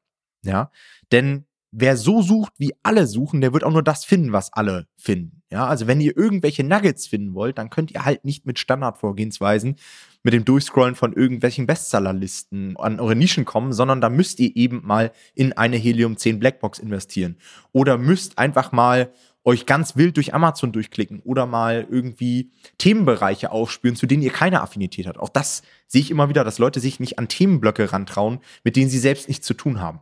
Ja, 0.45 0.73
denn 1.13 1.45
wer 1.71 1.97
so 1.97 2.21
sucht, 2.21 2.55
wie 2.59 2.75
alle 2.83 3.07
suchen, 3.07 3.41
der 3.41 3.53
wird 3.53 3.63
auch 3.63 3.71
nur 3.71 3.85
das 3.85 4.05
finden, 4.05 4.33
was 4.33 4.53
alle 4.53 4.89
finden. 4.97 5.42
Ja, 5.53 5.67
also 5.67 5.87
wenn 5.87 6.01
ihr 6.01 6.17
irgendwelche 6.17 6.65
Nuggets 6.65 7.07
finden 7.07 7.35
wollt, 7.35 7.59
dann 7.59 7.69
könnt 7.69 7.91
ihr 7.91 8.07
halt 8.07 8.25
nicht 8.25 8.47
mit 8.47 8.59
Standardvorgehensweisen 8.59 9.77
mit 10.23 10.33
dem 10.33 10.47
Durchscrollen 10.47 10.95
von 10.95 11.13
irgendwelchen 11.13 11.67
Bestsellerlisten 11.67 12.77
an 12.79 12.99
eure 12.99 13.15
Nischen 13.15 13.45
kommen, 13.45 13.75
sondern 13.75 14.01
da 14.01 14.09
müsst 14.09 14.41
ihr 14.41 14.57
eben 14.57 14.81
mal 14.83 15.13
in 15.35 15.53
eine 15.53 15.77
Helium 15.77 16.17
10 16.17 16.39
Blackbox 16.39 16.79
investieren 16.79 17.37
oder 17.73 17.99
müsst 17.99 18.39
einfach 18.39 18.73
mal 18.73 19.13
euch 19.45 19.67
ganz 19.67 19.95
wild 19.95 20.17
durch 20.17 20.33
Amazon 20.33 20.73
durchklicken 20.73 21.21
oder 21.21 21.45
mal 21.45 21.87
irgendwie 21.91 22.51
Themenbereiche 22.79 23.53
aufspüren, 23.53 23.97
zu 23.97 24.07
denen 24.07 24.23
ihr 24.23 24.33
keine 24.33 24.63
Affinität 24.63 25.07
habt. 25.07 25.19
Auch 25.19 25.29
das 25.29 25.63
sehe 25.87 26.01
ich 26.01 26.11
immer 26.11 26.31
wieder, 26.31 26.45
dass 26.45 26.59
Leute 26.59 26.81
sich 26.81 26.99
nicht 26.99 27.19
an 27.19 27.29
Themenblöcke 27.29 27.93
rantrauen, 27.93 28.39
mit 28.65 28.77
denen 28.77 28.89
sie 28.89 29.01
selbst 29.01 29.29
nichts 29.29 29.47
zu 29.47 29.53
tun 29.53 29.81
haben 29.81 30.01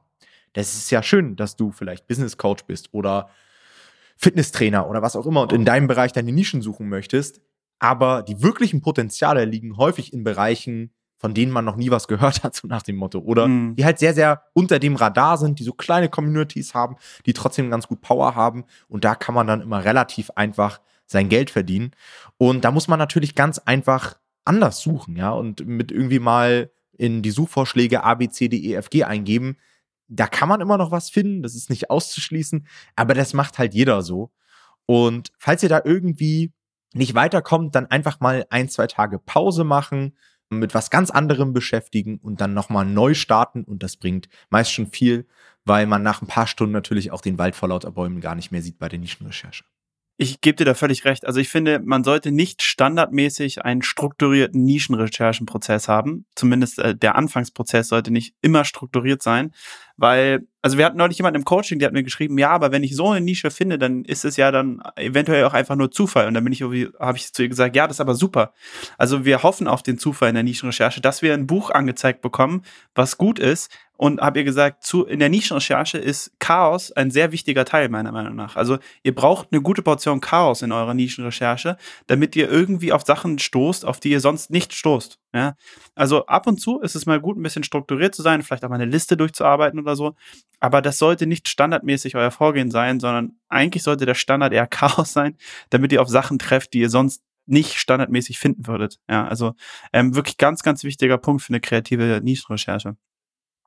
das 0.52 0.74
ist 0.74 0.90
ja 0.90 1.02
schön, 1.02 1.36
dass 1.36 1.56
du 1.56 1.70
vielleicht 1.70 2.06
Business 2.06 2.36
Coach 2.36 2.64
bist 2.64 2.88
oder 2.92 3.30
Fitnesstrainer 4.20 4.86
oder 4.86 5.00
was 5.00 5.16
auch 5.16 5.26
immer 5.26 5.40
und 5.40 5.52
in 5.52 5.64
deinem 5.64 5.86
Bereich 5.86 6.12
deine 6.12 6.30
Nischen 6.30 6.60
suchen 6.60 6.88
möchtest. 6.88 7.40
Aber 7.78 8.22
die 8.22 8.42
wirklichen 8.42 8.82
Potenziale 8.82 9.46
liegen 9.46 9.78
häufig 9.78 10.12
in 10.12 10.24
Bereichen, 10.24 10.92
von 11.16 11.32
denen 11.32 11.50
man 11.50 11.64
noch 11.64 11.76
nie 11.76 11.90
was 11.90 12.06
gehört 12.06 12.42
hat, 12.42 12.54
so 12.56 12.68
nach 12.68 12.82
dem 12.82 12.96
Motto. 12.96 13.20
Oder 13.20 13.48
mhm. 13.48 13.76
die 13.76 13.84
halt 13.86 13.98
sehr, 13.98 14.12
sehr 14.12 14.42
unter 14.52 14.78
dem 14.78 14.96
Radar 14.96 15.38
sind, 15.38 15.58
die 15.58 15.64
so 15.64 15.72
kleine 15.72 16.10
Communities 16.10 16.74
haben, 16.74 16.96
die 17.24 17.32
trotzdem 17.32 17.70
ganz 17.70 17.88
gut 17.88 18.02
Power 18.02 18.34
haben. 18.34 18.64
Und 18.88 19.04
da 19.04 19.14
kann 19.14 19.34
man 19.34 19.46
dann 19.46 19.62
immer 19.62 19.84
relativ 19.84 20.30
einfach 20.34 20.80
sein 21.06 21.30
Geld 21.30 21.48
verdienen. 21.48 21.92
Und 22.36 22.64
da 22.66 22.70
muss 22.70 22.88
man 22.88 22.98
natürlich 22.98 23.34
ganz 23.34 23.58
einfach 23.58 24.18
anders 24.44 24.82
suchen, 24.82 25.16
ja, 25.16 25.30
und 25.30 25.66
mit 25.66 25.90
irgendwie 25.92 26.18
mal 26.18 26.70
in 26.92 27.22
die 27.22 27.30
Suchvorschläge 27.30 28.04
A, 28.04 28.14
B, 28.14 28.28
C, 28.28 28.48
D, 28.48 28.58
E, 28.58 28.74
F, 28.74 28.90
G 28.90 29.04
eingeben. 29.04 29.56
Da 30.12 30.26
kann 30.26 30.48
man 30.48 30.60
immer 30.60 30.76
noch 30.76 30.90
was 30.90 31.08
finden, 31.08 31.42
das 31.42 31.54
ist 31.54 31.70
nicht 31.70 31.88
auszuschließen, 31.88 32.66
aber 32.96 33.14
das 33.14 33.32
macht 33.32 33.58
halt 33.58 33.74
jeder 33.74 34.02
so. 34.02 34.32
Und 34.86 35.32
falls 35.38 35.62
ihr 35.62 35.68
da 35.68 35.80
irgendwie 35.84 36.52
nicht 36.92 37.14
weiterkommt, 37.14 37.74
dann 37.74 37.86
einfach 37.86 38.20
mal 38.20 38.44
ein, 38.50 38.68
zwei 38.68 38.88
Tage 38.88 39.18
Pause 39.18 39.64
machen, 39.64 40.16
mit 40.50 40.74
was 40.74 40.90
ganz 40.90 41.10
anderem 41.10 41.52
beschäftigen 41.52 42.18
und 42.18 42.40
dann 42.40 42.54
nochmal 42.54 42.84
neu 42.84 43.14
starten 43.14 43.62
und 43.62 43.82
das 43.84 43.96
bringt 43.96 44.28
meist 44.50 44.72
schon 44.72 44.88
viel, 44.88 45.28
weil 45.64 45.86
man 45.86 46.02
nach 46.02 46.22
ein 46.22 46.26
paar 46.26 46.48
Stunden 46.48 46.72
natürlich 46.72 47.12
auch 47.12 47.20
den 47.20 47.38
Wald 47.38 47.54
vor 47.54 47.68
lauter 47.68 47.92
Bäumen 47.92 48.20
gar 48.20 48.34
nicht 48.34 48.50
mehr 48.50 48.62
sieht 48.62 48.78
bei 48.78 48.88
der 48.88 48.98
Nischenrecherche. 48.98 49.64
Ich 50.22 50.42
gebe 50.42 50.56
dir 50.56 50.66
da 50.66 50.74
völlig 50.74 51.06
recht. 51.06 51.24
Also 51.24 51.40
ich 51.40 51.48
finde, 51.48 51.80
man 51.82 52.04
sollte 52.04 52.30
nicht 52.30 52.60
standardmäßig 52.60 53.64
einen 53.64 53.80
strukturierten 53.80 54.62
Nischenrecherchenprozess 54.64 55.88
haben. 55.88 56.26
Zumindest 56.34 56.78
äh, 56.78 56.94
der 56.94 57.14
Anfangsprozess 57.14 57.88
sollte 57.88 58.10
nicht 58.10 58.34
immer 58.42 58.66
strukturiert 58.66 59.22
sein, 59.22 59.54
weil 59.96 60.46
also 60.62 60.76
wir 60.76 60.84
hatten 60.84 60.98
neulich 60.98 61.16
jemanden 61.16 61.38
im 61.38 61.44
Coaching, 61.44 61.78
der 61.78 61.86
hat 61.86 61.94
mir 61.94 62.02
geschrieben, 62.02 62.36
ja, 62.36 62.50
aber 62.50 62.70
wenn 62.70 62.84
ich 62.84 62.94
so 62.94 63.08
eine 63.08 63.24
Nische 63.24 63.50
finde, 63.50 63.78
dann 63.78 64.04
ist 64.04 64.26
es 64.26 64.36
ja 64.36 64.50
dann 64.50 64.82
eventuell 64.96 65.44
auch 65.44 65.54
einfach 65.54 65.74
nur 65.74 65.90
Zufall. 65.90 66.26
Und 66.26 66.34
dann 66.34 66.44
bin 66.44 66.52
ich 66.52 66.60
irgendwie, 66.60 66.90
habe 66.98 67.16
ich 67.16 67.32
zu 67.32 67.42
ihr 67.42 67.48
gesagt, 67.48 67.74
ja, 67.74 67.86
das 67.86 67.96
ist 67.96 68.00
aber 68.02 68.14
super. 68.14 68.52
Also 68.98 69.24
wir 69.24 69.42
hoffen 69.42 69.68
auf 69.68 69.82
den 69.82 69.98
Zufall 69.98 70.28
in 70.28 70.34
der 70.34 70.44
Nischenrecherche, 70.44 71.00
dass 71.00 71.22
wir 71.22 71.32
ein 71.32 71.46
Buch 71.46 71.70
angezeigt 71.70 72.20
bekommen, 72.20 72.62
was 72.94 73.16
gut 73.16 73.38
ist. 73.38 73.70
Und 74.00 74.22
habe 74.22 74.38
ihr 74.38 74.44
gesagt, 74.46 74.82
zu, 74.82 75.04
in 75.04 75.18
der 75.18 75.28
Nischenrecherche 75.28 75.98
ist 75.98 76.32
Chaos 76.38 76.90
ein 76.90 77.10
sehr 77.10 77.32
wichtiger 77.32 77.66
Teil, 77.66 77.90
meiner 77.90 78.12
Meinung 78.12 78.34
nach. 78.34 78.56
Also 78.56 78.78
ihr 79.02 79.14
braucht 79.14 79.48
eine 79.52 79.60
gute 79.60 79.82
Portion 79.82 80.22
Chaos 80.22 80.62
in 80.62 80.72
eurer 80.72 80.94
Nischenrecherche, 80.94 81.76
damit 82.06 82.34
ihr 82.34 82.50
irgendwie 82.50 82.94
auf 82.94 83.02
Sachen 83.02 83.38
stoßt, 83.38 83.84
auf 83.84 84.00
die 84.00 84.08
ihr 84.08 84.20
sonst 84.20 84.48
nicht 84.50 84.72
stoßt. 84.72 85.18
Ja? 85.34 85.54
Also 85.94 86.24
ab 86.24 86.46
und 86.46 86.58
zu 86.62 86.80
ist 86.80 86.96
es 86.96 87.04
mal 87.04 87.20
gut, 87.20 87.36
ein 87.36 87.42
bisschen 87.42 87.62
strukturiert 87.62 88.14
zu 88.14 88.22
sein, 88.22 88.42
vielleicht 88.42 88.64
auch 88.64 88.70
mal 88.70 88.76
eine 88.76 88.86
Liste 88.86 89.18
durchzuarbeiten 89.18 89.78
oder 89.78 89.94
so. 89.96 90.14
Aber 90.60 90.80
das 90.80 90.96
sollte 90.96 91.26
nicht 91.26 91.50
standardmäßig 91.50 92.16
euer 92.16 92.30
Vorgehen 92.30 92.70
sein, 92.70 93.00
sondern 93.00 93.32
eigentlich 93.50 93.82
sollte 93.82 94.06
der 94.06 94.14
Standard 94.14 94.54
eher 94.54 94.66
Chaos 94.66 95.12
sein, 95.12 95.36
damit 95.68 95.92
ihr 95.92 96.00
auf 96.00 96.08
Sachen 96.08 96.38
trefft, 96.38 96.72
die 96.72 96.80
ihr 96.80 96.88
sonst 96.88 97.22
nicht 97.44 97.76
standardmäßig 97.76 98.38
finden 98.38 98.66
würdet. 98.66 98.98
Ja, 99.10 99.28
also 99.28 99.52
ähm, 99.92 100.14
wirklich 100.14 100.38
ganz, 100.38 100.62
ganz 100.62 100.84
wichtiger 100.84 101.18
Punkt 101.18 101.42
für 101.42 101.50
eine 101.50 101.60
kreative 101.60 102.22
Nischenrecherche. 102.24 102.96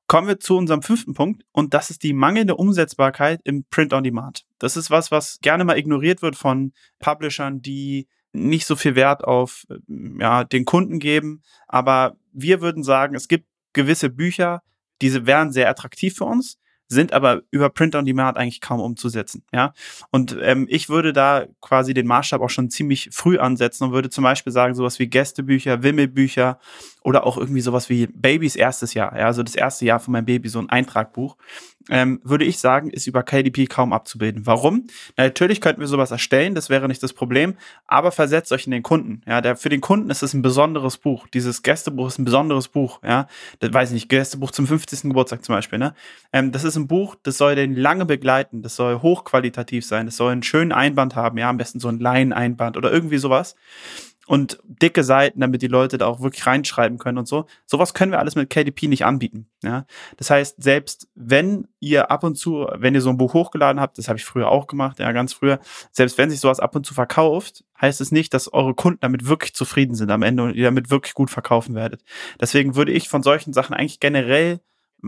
Kommen 0.08 0.28
wir 0.28 0.40
zu 0.40 0.58
unserem 0.58 0.82
fünften 0.82 1.14
Punkt 1.14 1.44
und 1.52 1.74
das 1.74 1.90
ist 1.90 2.04
die 2.04 2.14
mangelnde 2.14 2.56
Umsetzbarkeit 2.56 3.40
im 3.46 3.64
Print 3.70 3.94
on 3.94 4.04
Demand. 4.04 4.46
Das 4.60 4.78
ist 4.78 4.92
was, 4.92 5.12
was 5.12 5.40
gerne 5.42 5.64
mal 5.64 5.78
ignoriert 5.78 6.22
wird 6.22 6.36
von 6.36 6.74
Publishern, 7.00 7.62
die 7.62 8.08
nicht 8.34 8.66
so 8.66 8.76
viel 8.76 8.96
Wert 8.96 9.24
auf 9.24 9.66
ja, 9.88 10.44
den 10.44 10.66
Kunden 10.66 11.00
geben. 11.00 11.42
Aber 11.68 12.18
wir 12.32 12.62
würden 12.62 12.84
sagen, 12.84 13.16
es 13.16 13.28
gibt 13.28 13.48
gewisse 13.74 14.10
Bücher, 14.10 14.62
diese 15.02 15.26
wären 15.26 15.52
sehr 15.52 15.70
attraktiv 15.70 16.16
für 16.16 16.26
uns 16.26 16.58
sind 16.88 17.14
aber 17.14 17.42
über 17.52 17.70
Print 17.70 17.96
on 17.96 18.06
Demand 18.06 18.38
eigentlich 18.38 18.62
kaum 18.62 18.80
umzusetzen. 18.80 19.44
Ja, 19.52 19.74
und 20.12 20.38
ähm, 20.42 20.68
ich 20.70 20.90
würde 20.90 21.14
da 21.14 21.46
quasi 21.62 21.94
den 21.94 22.08
Maßstab 22.08 22.42
auch 22.42 22.50
schon 22.50 22.70
ziemlich 22.70 23.10
früh 23.12 23.38
ansetzen 23.38 23.86
und 23.86 23.92
würde 23.94 24.10
zum 24.10 24.24
Beispiel 24.24 24.54
sagen, 24.54 24.76
sowas 24.76 25.00
wie 25.00 25.08
Gästebücher, 25.08 25.84
Wimmelbücher 25.84 26.60
oder 27.04 27.26
auch 27.26 27.38
irgendwie 27.38 27.62
sowas 27.62 27.90
wie 27.90 28.08
Babys 28.08 28.56
erstes 28.56 28.94
Jahr, 28.94 29.18
ja, 29.18 29.26
also 29.26 29.44
das 29.44 29.56
erste 29.56 29.86
Jahr 29.86 30.00
von 30.00 30.12
meinem 30.12 30.26
Baby, 30.26 30.50
so 30.50 30.60
ein 30.60 30.70
Eintragbuch, 30.70 31.38
ähm, 31.90 32.22
würde 32.24 32.46
ich 32.46 32.60
sagen, 32.60 32.90
ist 32.90 33.08
über 33.08 33.24
KDP 33.24 33.68
kaum 33.68 33.94
abzubilden. 33.94 34.46
Warum? 34.46 34.88
Na, 35.18 35.26
natürlich 35.26 35.62
könnten 35.62 35.82
wir 35.82 35.88
sowas 35.88 36.12
erstellen, 36.12 36.56
das 36.56 36.70
wäre 36.70 36.88
nicht 36.88 37.04
das 37.04 37.14
Problem, 37.14 37.56
aber 37.88 38.12
versetzt 38.12 38.52
euch 38.52 38.66
in 38.66 38.72
den 38.72 38.84
Kunden. 38.84 39.22
Ja, 39.28 39.42
der, 39.42 39.56
für 39.56 39.70
den 39.70 39.82
Kunden 39.82 40.10
ist 40.10 40.24
es 40.24 40.34
ein 40.34 40.42
besonderes 40.42 40.98
Buch. 40.98 41.28
Dieses 41.28 41.64
Gästebuch 41.64 42.08
ist 42.08 42.20
ein 42.20 42.26
besonderes 42.26 42.68
Buch. 42.68 43.02
Ja, 43.04 43.28
das 43.60 43.74
weiß 43.74 43.90
ich 43.90 43.94
nicht, 43.94 44.10
Gästebuch 44.10 44.52
zum 44.52 44.68
50. 44.68 45.04
Geburtstag 45.04 45.44
zum 45.44 45.56
Beispiel. 45.56 45.80
Ne? 45.80 45.94
Ähm, 46.32 46.52
das 46.52 46.64
ist 46.64 46.76
ein 46.76 46.88
Buch, 46.88 47.16
das 47.22 47.38
soll 47.38 47.56
den 47.56 47.76
lange 47.76 48.06
begleiten, 48.06 48.62
das 48.62 48.76
soll 48.76 49.02
hochqualitativ 49.02 49.86
sein, 49.86 50.06
das 50.06 50.18
soll 50.18 50.32
einen 50.32 50.44
schönen 50.44 50.72
Einband 50.72 51.16
haben, 51.16 51.38
ja, 51.38 51.50
am 51.50 51.58
besten 51.58 51.80
so 51.80 51.90
ein 51.90 52.00
Laieneinband 52.00 52.78
oder 52.78 52.92
irgendwie 52.92 53.18
sowas 53.18 53.56
und 54.26 54.60
dicke 54.64 55.04
Seiten, 55.04 55.42
damit 55.42 55.62
die 55.62 55.68
Leute 55.68 55.98
da 55.98 56.08
auch 56.08 56.22
wirklich 56.22 56.46
reinschreiben 56.46 56.98
können 56.98 57.18
und 57.18 57.28
so. 57.28 57.46
Sowas 57.66 57.94
können 57.94 58.12
wir 58.12 58.20
alles 58.20 58.36
mit 58.36 58.50
KDP 58.50 58.88
nicht 58.88 59.06
anbieten. 59.06 59.50
Ja? 59.64 59.86
Das 60.18 60.30
heißt, 60.30 60.62
selbst 60.62 61.10
wenn 61.16 61.68
ihr 61.80 62.10
ab 62.10 62.24
und 62.24 62.36
zu, 62.36 62.68
wenn 62.74 62.96
ihr 62.96 63.02
so 63.02 63.10
ein 63.10 63.18
Buch 63.18 63.34
hochgeladen 63.34 63.82
habt, 63.82 63.98
das 63.98 64.08
habe 64.08 64.18
ich 64.18 64.26
früher 64.26 64.50
auch 64.50 64.68
gemacht, 64.68 65.00
ja, 65.00 65.12
ganz 65.12 65.34
früher, 65.34 65.60
selbst 65.92 66.18
wenn 66.18 66.30
sich 66.30 66.40
sowas 66.40 66.60
ab 66.60 66.76
und 66.76 66.86
zu 66.86 66.94
verkauft, 66.94 67.66
heißt 67.82 68.00
es 68.00 68.12
nicht, 68.12 68.34
dass 68.34 68.52
eure 68.54 68.74
Kunden 68.74 69.00
damit 69.02 69.28
wirklich 69.28 69.54
zufrieden 69.54 69.96
sind 69.96 70.10
am 70.10 70.22
Ende 70.22 70.44
und 70.44 70.56
ihr 70.56 70.66
damit 70.66 70.90
wirklich 70.90 71.14
gut 71.14 71.30
verkaufen 71.30 71.76
werdet. 71.76 72.02
Deswegen 72.40 72.76
würde 72.76 72.94
ich 72.94 73.10
von 73.10 73.24
solchen 73.24 73.52
Sachen 73.52 73.74
eigentlich 73.74 74.00
generell 74.00 74.62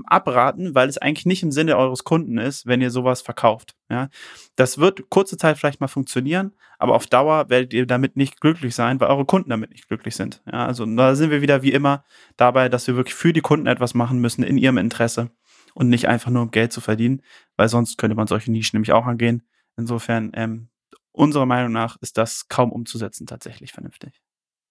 abraten, 0.06 0.76
weil 0.76 0.90
es 0.90 0.98
eigentlich 0.98 1.26
nicht 1.26 1.44
im 1.44 1.52
Sinne 1.52 1.78
eures 1.78 2.04
Kunden 2.04 2.38
ist, 2.38 2.66
wenn 2.66 2.82
ihr 2.82 2.92
sowas 2.92 3.22
verkauft. 3.22 3.76
Ja, 3.90 4.10
das 4.56 4.78
wird 4.78 5.10
kurze 5.10 5.38
Zeit 5.38 5.58
vielleicht 5.58 5.80
mal 5.80 5.88
funktionieren, 5.88 6.54
aber 6.80 6.96
auf 6.96 7.08
Dauer 7.08 7.50
werdet 7.50 7.74
ihr 7.74 7.86
damit 7.86 8.18
nicht 8.18 8.42
glücklich 8.42 8.76
sein, 8.76 9.00
weil 9.00 9.10
eure 9.10 9.26
Kunden 9.26 9.50
damit 9.50 9.72
nicht 9.72 9.88
glücklich 9.88 10.16
sind. 10.16 10.42
Ja, 10.52 10.66
also 10.66 10.86
da 10.86 11.16
sind 11.16 11.32
wir 11.32 11.42
wieder 11.42 11.62
wie 11.62 11.72
immer 11.72 12.04
dabei, 12.36 12.68
dass 12.68 12.88
wir 12.88 12.96
wirklich 12.96 13.16
für 13.16 13.32
die 13.32 13.42
Kunden 13.42 13.68
etwas 13.68 13.94
machen 13.94 14.20
müssen 14.20 14.44
in 14.44 14.58
ihrem 14.58 14.78
Interesse 14.78 15.30
und 15.76 15.90
nicht 15.90 16.08
einfach 16.08 16.32
nur 16.32 16.44
um 16.44 16.52
Geld 16.52 16.74
zu 16.74 16.82
verdienen, 16.82 17.22
weil 17.58 17.70
sonst 17.70 17.98
könnte 17.98 18.16
man 18.16 18.28
solche 18.28 18.52
Nischen 18.52 18.78
nämlich 18.78 18.94
auch 18.94 19.06
angehen. 19.06 19.44
Insofern, 19.78 20.32
ähm, 20.34 20.70
unserer 21.12 21.46
Meinung 21.46 21.72
nach 21.72 21.98
ist 22.02 22.18
das 22.18 22.48
kaum 22.48 22.72
umzusetzen 22.72 23.28
tatsächlich 23.28 23.72
vernünftig. 23.72 24.22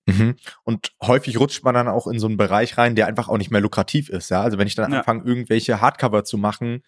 Mhm. 0.06 0.36
Und 0.64 0.92
häufig 1.02 1.38
rutscht 1.38 1.64
man 1.64 1.74
dann 1.74 1.88
auch 1.88 2.06
in 2.06 2.18
so 2.18 2.26
einen 2.26 2.36
Bereich 2.36 2.76
rein, 2.76 2.94
der 2.94 3.06
einfach 3.06 3.28
auch 3.28 3.38
nicht 3.38 3.50
mehr 3.50 3.60
lukrativ 3.60 4.08
ist. 4.08 4.30
Ja? 4.30 4.42
Also 4.42 4.58
wenn 4.58 4.66
ich 4.66 4.74
dann 4.74 4.92
ja. 4.92 4.98
anfange, 4.98 5.24
irgendwelche 5.24 5.80
Hardcover 5.80 6.24
zu 6.24 6.38
machen 6.38 6.82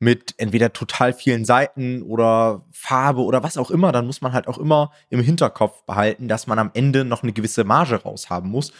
mit 0.00 0.34
entweder 0.38 0.72
total 0.72 1.12
vielen 1.12 1.44
Seiten 1.44 2.02
oder 2.02 2.66
Farbe 2.72 3.22
oder 3.22 3.42
was 3.42 3.56
auch 3.56 3.70
immer, 3.70 3.92
dann 3.92 4.06
muss 4.06 4.20
man 4.20 4.32
halt 4.32 4.48
auch 4.48 4.58
immer 4.58 4.90
im 5.08 5.20
Hinterkopf 5.20 5.84
behalten, 5.84 6.26
dass 6.26 6.46
man 6.46 6.58
am 6.58 6.70
Ende 6.74 7.04
noch 7.04 7.22
eine 7.22 7.32
gewisse 7.32 7.64
Marge 7.64 8.02
raushaben 8.02 8.50
muss 8.50 8.72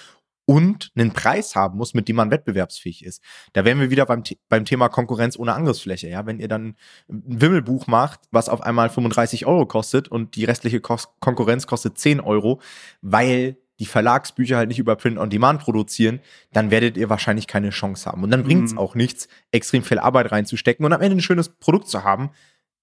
und 0.47 0.91
einen 0.95 1.13
Preis 1.13 1.57
haben 1.57 1.79
muss, 1.79 1.95
mit 1.95 2.09
dem 2.09 2.17
man 2.17 2.31
wettbewerbsfähig 2.31 3.05
ist. 3.05 3.23
Da 3.53 3.65
wären 3.65 3.81
wir 3.81 3.91
wieder 3.91 4.07
beim, 4.07 4.23
beim 4.49 4.65
Thema 4.65 4.89
Konkurrenz 4.89 5.39
ohne 5.39 5.55
Angriffsfläche. 5.55 6.09
Ja? 6.09 6.27
Wenn 6.27 6.41
ihr 6.41 6.49
dann 6.49 6.77
ein 7.09 7.41
Wimmelbuch 7.41 7.87
macht, 7.87 8.21
was 8.31 8.49
auf 8.49 8.61
einmal 8.61 8.91
35 8.91 9.47
Euro 9.47 9.67
kostet 9.67 10.09
und 10.09 10.37
die 10.37 10.45
restliche 10.45 10.81
Konkurrenz 10.81 11.67
kostet 11.67 11.99
10 11.99 12.21
Euro, 12.21 12.61
weil 13.01 13.57
die 13.81 13.87
Verlagsbücher 13.87 14.57
halt 14.57 14.69
nicht 14.69 14.79
über 14.79 14.97
Print 14.97 15.19
on 15.19 15.31
Demand 15.31 15.61
produzieren, 15.61 16.21
dann 16.53 16.71
werdet 16.71 16.97
ihr 16.97 17.11
wahrscheinlich 17.11 17.47
keine 17.47 17.71
Chance 17.71 18.11
haben. 18.11 18.23
Und 18.23 18.31
dann 18.31 18.45
bringt 18.45 18.67
es 18.67 18.73
mhm. 18.73 18.79
auch 18.79 18.95
nichts, 18.95 19.29
extrem 19.51 19.83
viel 19.83 19.99
Arbeit 19.99 20.31
reinzustecken 20.31 20.87
und 20.87 20.93
am 20.93 21.01
Ende 21.01 21.17
ein 21.17 21.21
schönes 21.21 21.49
Produkt 21.49 21.89
zu 21.89 22.05
haben, 22.05 22.31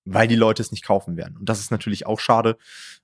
weil 0.03 0.27
die 0.27 0.35
Leute 0.35 0.61
es 0.61 0.71
nicht 0.71 0.85
kaufen 0.85 1.15
werden. 1.15 1.37
Und 1.37 1.47
das 1.47 1.59
ist 1.59 1.71
natürlich 1.71 2.05
auch 2.05 2.19
schade. 2.19 2.57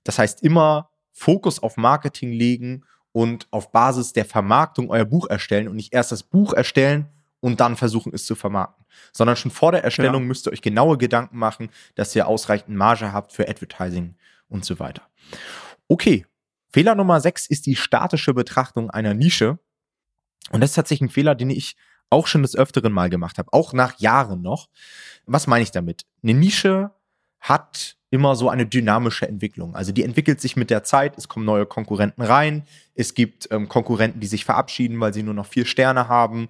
Das 0.04 0.18
heißt, 0.18 0.42
immer 0.42 0.90
Fokus 1.12 1.62
auf 1.62 1.76
Marketing 1.76 2.32
legen 2.32 2.84
und 3.12 3.46
auf 3.50 3.72
Basis 3.72 4.12
der 4.12 4.24
Vermarktung 4.24 4.90
euer 4.90 5.04
Buch 5.04 5.28
erstellen 5.28 5.68
und 5.68 5.76
nicht 5.76 5.94
erst 5.94 6.12
das 6.12 6.22
Buch 6.22 6.52
erstellen 6.52 7.06
und 7.40 7.60
dann 7.60 7.76
versuchen, 7.76 8.12
es 8.14 8.26
zu 8.26 8.34
vermarkten. 8.34 8.84
Sondern 9.12 9.36
schon 9.36 9.50
vor 9.50 9.72
der 9.72 9.84
Erstellung 9.84 10.22
ja. 10.22 10.28
müsst 10.28 10.46
ihr 10.46 10.52
euch 10.52 10.62
genaue 10.62 10.98
Gedanken 10.98 11.38
machen, 11.38 11.70
dass 11.94 12.14
ihr 12.14 12.26
ausreichend 12.26 12.76
Marge 12.76 13.12
habt 13.12 13.32
für 13.32 13.48
Advertising 13.48 14.14
und 14.48 14.64
so 14.64 14.78
weiter. 14.78 15.02
Okay, 15.88 16.26
Fehler 16.70 16.94
Nummer 16.94 17.20
6 17.20 17.46
ist 17.46 17.66
die 17.66 17.76
statische 17.76 18.34
Betrachtung 18.34 18.90
einer 18.90 19.14
Nische. 19.14 19.58
Und 20.50 20.60
das 20.60 20.70
ist 20.70 20.76
tatsächlich 20.76 21.10
ein 21.10 21.12
Fehler, 21.12 21.34
den 21.34 21.50
ich 21.50 21.76
auch 22.10 22.26
schon 22.26 22.42
des 22.42 22.56
Öfteren 22.56 22.92
mal 22.92 23.10
gemacht 23.10 23.38
habe, 23.38 23.52
auch 23.52 23.72
nach 23.72 23.98
Jahren 24.00 24.42
noch. 24.42 24.68
Was 25.26 25.46
meine 25.46 25.62
ich 25.62 25.70
damit? 25.70 26.06
Eine 26.22 26.34
Nische 26.34 26.90
hat 27.40 27.96
immer 28.10 28.36
so 28.36 28.48
eine 28.48 28.66
dynamische 28.66 29.28
Entwicklung. 29.28 29.74
Also 29.74 29.92
die 29.92 30.02
entwickelt 30.02 30.40
sich 30.40 30.56
mit 30.56 30.70
der 30.70 30.82
Zeit, 30.82 31.18
es 31.18 31.28
kommen 31.28 31.44
neue 31.44 31.66
Konkurrenten 31.66 32.22
rein, 32.22 32.66
es 32.94 33.12
gibt 33.14 33.48
ähm, 33.50 33.68
Konkurrenten, 33.68 34.20
die 34.20 34.26
sich 34.26 34.44
verabschieden, 34.46 34.98
weil 35.00 35.12
sie 35.12 35.22
nur 35.22 35.34
noch 35.34 35.46
vier 35.46 35.66
Sterne 35.66 36.08
haben. 36.08 36.48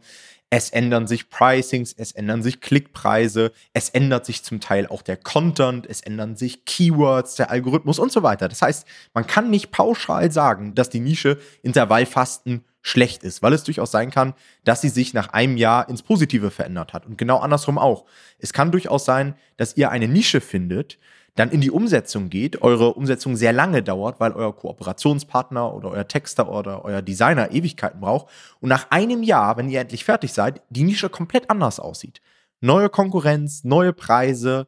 Es 0.50 0.70
ändern 0.70 1.06
sich 1.06 1.28
Pricings, 1.28 1.92
es 1.92 2.12
ändern 2.12 2.42
sich 2.42 2.60
Klickpreise, 2.60 3.52
es 3.74 3.90
ändert 3.90 4.24
sich 4.24 4.42
zum 4.42 4.60
Teil 4.60 4.86
auch 4.86 5.02
der 5.02 5.18
Content, 5.18 5.86
es 5.86 6.00
ändern 6.00 6.36
sich 6.36 6.64
Keywords, 6.64 7.34
der 7.34 7.50
Algorithmus 7.50 7.98
und 7.98 8.10
so 8.10 8.22
weiter. 8.22 8.48
Das 8.48 8.62
heißt, 8.62 8.86
man 9.12 9.26
kann 9.26 9.50
nicht 9.50 9.70
pauschal 9.72 10.32
sagen, 10.32 10.74
dass 10.74 10.88
die 10.88 11.00
Nische 11.00 11.38
Intervallfasten 11.62 12.64
schlecht 12.80 13.24
ist, 13.24 13.42
weil 13.42 13.52
es 13.52 13.64
durchaus 13.64 13.90
sein 13.90 14.10
kann, 14.10 14.32
dass 14.64 14.80
sie 14.80 14.88
sich 14.88 15.12
nach 15.12 15.28
einem 15.34 15.58
Jahr 15.58 15.88
ins 15.90 16.02
Positive 16.02 16.50
verändert 16.50 16.94
hat. 16.94 17.04
Und 17.04 17.18
genau 17.18 17.38
andersrum 17.38 17.76
auch. 17.76 18.06
Es 18.38 18.54
kann 18.54 18.72
durchaus 18.72 19.04
sein, 19.04 19.34
dass 19.58 19.76
ihr 19.76 19.90
eine 19.90 20.08
Nische 20.08 20.40
findet, 20.40 20.98
dann 21.38 21.50
in 21.50 21.60
die 21.60 21.70
Umsetzung 21.70 22.30
geht, 22.30 22.62
eure 22.62 22.94
Umsetzung 22.94 23.36
sehr 23.36 23.52
lange 23.52 23.82
dauert, 23.82 24.18
weil 24.18 24.32
euer 24.32 24.54
Kooperationspartner 24.54 25.72
oder 25.72 25.92
euer 25.92 26.08
Texter 26.08 26.50
oder 26.50 26.84
euer 26.84 27.00
Designer 27.00 27.52
Ewigkeiten 27.52 28.00
braucht 28.00 28.26
und 28.60 28.68
nach 28.68 28.90
einem 28.90 29.22
Jahr, 29.22 29.56
wenn 29.56 29.68
ihr 29.68 29.80
endlich 29.80 30.04
fertig 30.04 30.32
seid, 30.32 30.62
die 30.68 30.82
Nische 30.82 31.08
komplett 31.08 31.48
anders 31.48 31.78
aussieht. 31.78 32.20
Neue 32.60 32.88
Konkurrenz, 32.88 33.62
neue 33.62 33.92
Preise 33.92 34.66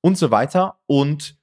und 0.00 0.16
so 0.16 0.30
weiter. 0.30 0.78
Und 0.86 1.36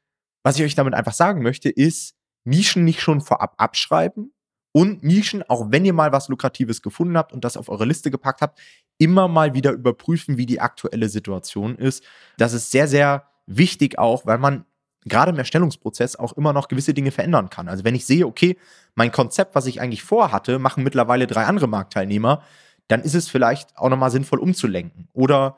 was 0.43 0.57
ich 0.57 0.63
euch 0.63 0.75
damit 0.75 0.93
einfach 0.93 1.13
sagen 1.13 1.41
möchte, 1.41 1.69
ist, 1.69 2.15
Nischen 2.45 2.86
nicht 2.86 3.01
schon 3.01 3.19
vorab 3.19 3.55
abschreiben 3.57 4.31
und 4.71 5.03
Nischen, 5.03 5.43
auch 5.50 5.71
wenn 5.71 5.83
ihr 5.83 5.93
mal 5.93 6.13
was 6.13 6.29
Lukratives 6.29 6.81
gefunden 6.81 7.17
habt 7.17 7.33
und 7.33 7.43
das 7.43 7.57
auf 7.57 7.67
eure 7.67 7.83
Liste 7.83 8.12
gepackt 8.12 8.41
habt, 8.41 8.57
immer 8.98 9.27
mal 9.27 9.53
wieder 9.53 9.71
überprüfen, 9.71 10.38
wie 10.38 10.45
die 10.45 10.62
aktuelle 10.62 11.09
Situation 11.09 11.75
ist. 11.75 12.01
Das 12.38 12.53
ist 12.53 12.71
sehr, 12.71 12.88
sehr 12.88 13.25
wichtig 13.45 13.98
auch, 14.00 14.25
weil 14.25 14.38
man 14.38 14.63
gerade 15.05 15.31
im 15.31 15.37
Erstellungsprozess 15.37 16.15
auch 16.15 16.33
immer 16.33 16.53
noch 16.53 16.67
gewisse 16.67 16.93
Dinge 16.93 17.11
verändern 17.11 17.49
kann. 17.49 17.67
Also 17.67 17.83
wenn 17.83 17.95
ich 17.95 18.05
sehe, 18.05 18.27
okay, 18.27 18.57
mein 18.95 19.11
Konzept, 19.11 19.55
was 19.55 19.65
ich 19.65 19.81
eigentlich 19.81 20.03
vorhatte, 20.03 20.59
machen 20.59 20.83
mittlerweile 20.83 21.27
drei 21.27 21.45
andere 21.45 21.67
Marktteilnehmer, 21.67 22.43
dann 22.87 23.01
ist 23.01 23.15
es 23.15 23.29
vielleicht 23.29 23.77
auch 23.77 23.89
nochmal 23.89 24.11
sinnvoll 24.11 24.39
umzulenken. 24.39 25.07
Oder 25.13 25.57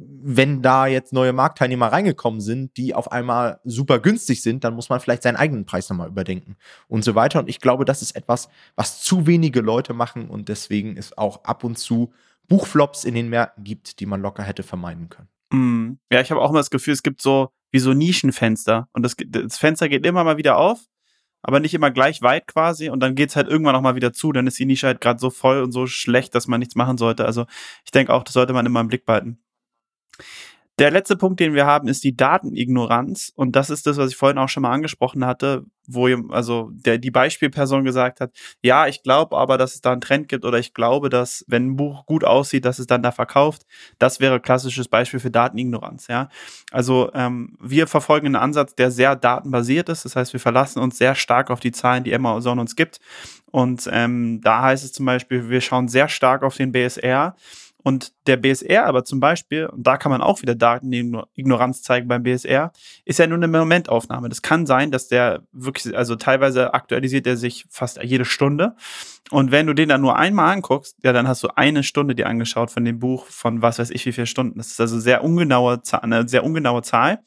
wenn 0.00 0.62
da 0.62 0.86
jetzt 0.86 1.12
neue 1.12 1.32
Marktteilnehmer 1.32 1.88
reingekommen 1.88 2.40
sind, 2.40 2.76
die 2.76 2.94
auf 2.94 3.10
einmal 3.10 3.58
super 3.64 3.98
günstig 3.98 4.42
sind, 4.42 4.62
dann 4.62 4.74
muss 4.74 4.90
man 4.90 5.00
vielleicht 5.00 5.24
seinen 5.24 5.36
eigenen 5.36 5.64
Preis 5.64 5.88
nochmal 5.88 6.08
überdenken 6.08 6.56
und 6.86 7.02
so 7.04 7.14
weiter. 7.14 7.40
Und 7.40 7.48
ich 7.48 7.60
glaube, 7.60 7.84
das 7.84 8.02
ist 8.02 8.14
etwas, 8.14 8.48
was 8.76 9.00
zu 9.00 9.26
wenige 9.26 9.60
Leute 9.60 9.94
machen 9.94 10.28
und 10.28 10.48
deswegen 10.48 10.96
ist 10.96 11.18
auch 11.18 11.42
ab 11.44 11.64
und 11.64 11.78
zu 11.78 12.12
Buchflops 12.46 13.04
in 13.04 13.14
den 13.14 13.28
Märkten 13.28 13.64
gibt, 13.64 13.98
die 13.98 14.06
man 14.06 14.22
locker 14.22 14.42
hätte 14.42 14.62
vermeiden 14.62 15.08
können. 15.08 15.28
Mm. 15.50 15.98
Ja, 16.12 16.20
ich 16.20 16.30
habe 16.30 16.40
auch 16.40 16.50
immer 16.50 16.60
das 16.60 16.70
Gefühl, 16.70 16.94
es 16.94 17.02
gibt 17.02 17.20
so 17.20 17.50
wie 17.70 17.78
so 17.78 17.92
Nischenfenster. 17.92 18.88
Und 18.92 19.02
das, 19.02 19.16
das 19.26 19.58
Fenster 19.58 19.88
geht 19.88 20.06
immer 20.06 20.24
mal 20.24 20.36
wieder 20.36 20.56
auf, 20.56 20.80
aber 21.42 21.60
nicht 21.60 21.74
immer 21.74 21.90
gleich 21.90 22.22
weit 22.22 22.46
quasi. 22.46 22.90
Und 22.90 23.00
dann 23.00 23.14
geht's 23.14 23.36
halt 23.36 23.48
irgendwann 23.48 23.74
noch 23.74 23.82
mal 23.82 23.94
wieder 23.94 24.12
zu. 24.12 24.32
Dann 24.32 24.46
ist 24.46 24.58
die 24.58 24.66
Nische 24.66 24.86
halt 24.86 25.00
gerade 25.00 25.20
so 25.20 25.30
voll 25.30 25.62
und 25.62 25.72
so 25.72 25.86
schlecht, 25.86 26.34
dass 26.34 26.46
man 26.48 26.60
nichts 26.60 26.74
machen 26.74 26.98
sollte. 26.98 27.24
Also 27.24 27.46
ich 27.84 27.90
denke 27.90 28.12
auch, 28.12 28.24
das 28.24 28.34
sollte 28.34 28.52
man 28.52 28.66
immer 28.66 28.80
im 28.80 28.88
Blick 28.88 29.04
behalten. 29.04 29.38
Der 30.78 30.92
letzte 30.92 31.16
Punkt, 31.16 31.40
den 31.40 31.54
wir 31.54 31.66
haben, 31.66 31.88
ist 31.88 32.04
die 32.04 32.16
Datenignoranz. 32.16 33.32
Und 33.34 33.56
das 33.56 33.68
ist 33.68 33.86
das, 33.86 33.96
was 33.96 34.10
ich 34.10 34.16
vorhin 34.16 34.38
auch 34.38 34.48
schon 34.48 34.62
mal 34.62 34.70
angesprochen 34.70 35.26
hatte, 35.26 35.64
wo 35.88 36.06
also 36.30 36.70
der, 36.72 36.98
die 36.98 37.10
Beispielperson 37.10 37.82
gesagt 37.82 38.20
hat, 38.20 38.30
ja, 38.62 38.86
ich 38.86 39.02
glaube 39.02 39.36
aber, 39.36 39.58
dass 39.58 39.74
es 39.74 39.80
da 39.80 39.90
einen 39.90 40.00
Trend 40.00 40.28
gibt 40.28 40.44
oder 40.44 40.58
ich 40.58 40.74
glaube, 40.74 41.08
dass, 41.08 41.44
wenn 41.48 41.70
ein 41.70 41.76
Buch 41.76 42.06
gut 42.06 42.22
aussieht, 42.22 42.64
dass 42.64 42.78
es 42.78 42.86
dann 42.86 43.02
da 43.02 43.10
verkauft. 43.10 43.62
Das 43.98 44.20
wäre 44.20 44.38
klassisches 44.38 44.86
Beispiel 44.86 45.18
für 45.18 45.30
Datenignoranz, 45.30 46.06
ja. 46.06 46.28
Also 46.70 47.10
ähm, 47.14 47.56
wir 47.60 47.88
verfolgen 47.88 48.26
einen 48.26 48.36
Ansatz, 48.36 48.74
der 48.76 48.92
sehr 48.92 49.16
datenbasiert 49.16 49.88
ist. 49.88 50.04
Das 50.04 50.14
heißt, 50.14 50.32
wir 50.32 50.40
verlassen 50.40 50.78
uns 50.80 50.98
sehr 50.98 51.14
stark 51.16 51.50
auf 51.50 51.58
die 51.58 51.72
Zahlen, 51.72 52.04
die 52.04 52.14
Amazon 52.14 52.60
uns 52.60 52.76
gibt. 52.76 53.00
Und 53.50 53.88
ähm, 53.90 54.40
da 54.42 54.62
heißt 54.62 54.84
es 54.84 54.92
zum 54.92 55.06
Beispiel, 55.06 55.48
wir 55.48 55.60
schauen 55.60 55.88
sehr 55.88 56.08
stark 56.08 56.42
auf 56.42 56.56
den 56.56 56.70
BSR 56.70 57.34
und 57.88 58.12
der 58.26 58.36
BSR 58.36 58.84
aber 58.84 59.02
zum 59.06 59.18
Beispiel, 59.18 59.64
und 59.64 59.86
da 59.86 59.96
kann 59.96 60.10
man 60.10 60.20
auch 60.20 60.42
wieder 60.42 60.54
Datenignoranz 60.54 61.80
zeigen 61.80 62.06
beim 62.06 62.22
BSR, 62.22 62.70
ist 63.06 63.18
ja 63.18 63.26
nur 63.26 63.38
eine 63.38 63.48
Momentaufnahme. 63.48 64.28
Das 64.28 64.42
kann 64.42 64.66
sein, 64.66 64.90
dass 64.90 65.08
der 65.08 65.44
wirklich, 65.52 65.96
also 65.96 66.14
teilweise 66.14 66.74
aktualisiert 66.74 67.26
er 67.26 67.38
sich 67.38 67.64
fast 67.70 67.98
jede 68.02 68.26
Stunde. 68.26 68.76
Und 69.30 69.52
wenn 69.52 69.66
du 69.66 69.72
den 69.72 69.88
dann 69.88 70.02
nur 70.02 70.18
einmal 70.18 70.52
anguckst, 70.52 70.98
ja, 71.02 71.14
dann 71.14 71.26
hast 71.26 71.42
du 71.42 71.48
eine 71.56 71.82
Stunde 71.82 72.14
dir 72.14 72.26
angeschaut 72.26 72.70
von 72.70 72.84
dem 72.84 72.98
Buch 72.98 73.24
von 73.24 73.62
was 73.62 73.78
weiß 73.78 73.88
ich 73.88 74.04
wie 74.04 74.12
viele 74.12 74.26
Stunden. 74.26 74.58
Das 74.58 74.66
ist 74.66 74.80
also 74.82 75.00
sehr 75.00 75.24
ungenaue, 75.24 75.80
eine 76.02 76.28
sehr 76.28 76.44
ungenaue 76.44 76.82
Zahl. 76.82 77.20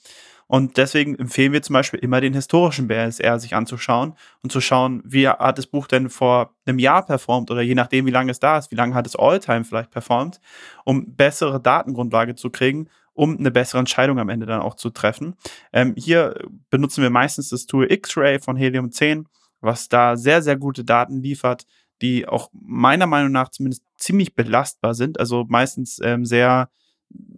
Und 0.51 0.75
deswegen 0.75 1.17
empfehlen 1.17 1.53
wir 1.53 1.62
zum 1.62 1.75
Beispiel 1.75 2.01
immer 2.01 2.20
den 2.20 2.34
historischen 2.34 2.89
BSR 2.89 3.39
sich 3.39 3.55
anzuschauen 3.55 4.15
und 4.43 4.51
zu 4.51 4.60
schauen, 4.60 5.01
wie 5.05 5.29
hat 5.29 5.58
das 5.58 5.65
Buch 5.65 5.88
denn 5.88 6.10
vor 6.10 6.53
einem 6.65 6.77
Jahr 6.77 7.05
performt 7.05 7.50
oder 7.51 7.62
je 7.62 7.74
nachdem, 7.74 8.05
wie 8.05 8.12
lange 8.12 8.31
es 8.31 8.42
da 8.42 8.57
ist, 8.57 8.70
wie 8.70 8.75
lange 8.75 8.94
hat 8.94 9.07
es 9.07 9.16
Alltime 9.16 9.64
vielleicht 9.64 9.92
performt, 9.92 10.42
um 10.83 11.16
bessere 11.16 11.61
Datengrundlage 11.61 12.35
zu 12.35 12.50
kriegen, 12.50 12.90
um 13.14 13.37
eine 13.37 13.50
bessere 13.50 13.79
Entscheidung 13.79 14.20
am 14.20 14.27
Ende 14.27 14.46
dann 14.46 14.59
auch 14.59 14.75
zu 14.75 14.90
treffen. 14.90 15.37
Ähm, 15.72 15.94
hier 15.98 16.35
benutzen 16.70 17.01
wir 17.01 17.11
meistens 17.11 17.48
das 17.48 17.66
Tool 17.66 17.90
X-Ray 17.90 18.40
von 18.40 18.57
Helium 18.57 18.92
10, 18.92 19.29
was 19.61 19.87
da 19.87 20.18
sehr, 20.18 20.42
sehr 20.42 20.57
gute 20.57 20.83
Daten 20.83 21.22
liefert, 21.22 21.66
die 22.01 22.27
auch 22.27 22.50
meiner 22.51 23.07
Meinung 23.07 23.31
nach 23.31 23.51
zumindest 23.51 23.85
ziemlich 23.96 24.35
belastbar 24.35 24.96
sind, 24.96 25.18
also 25.18 25.46
meistens 25.48 26.01
ähm, 26.03 26.25
sehr, 26.25 26.70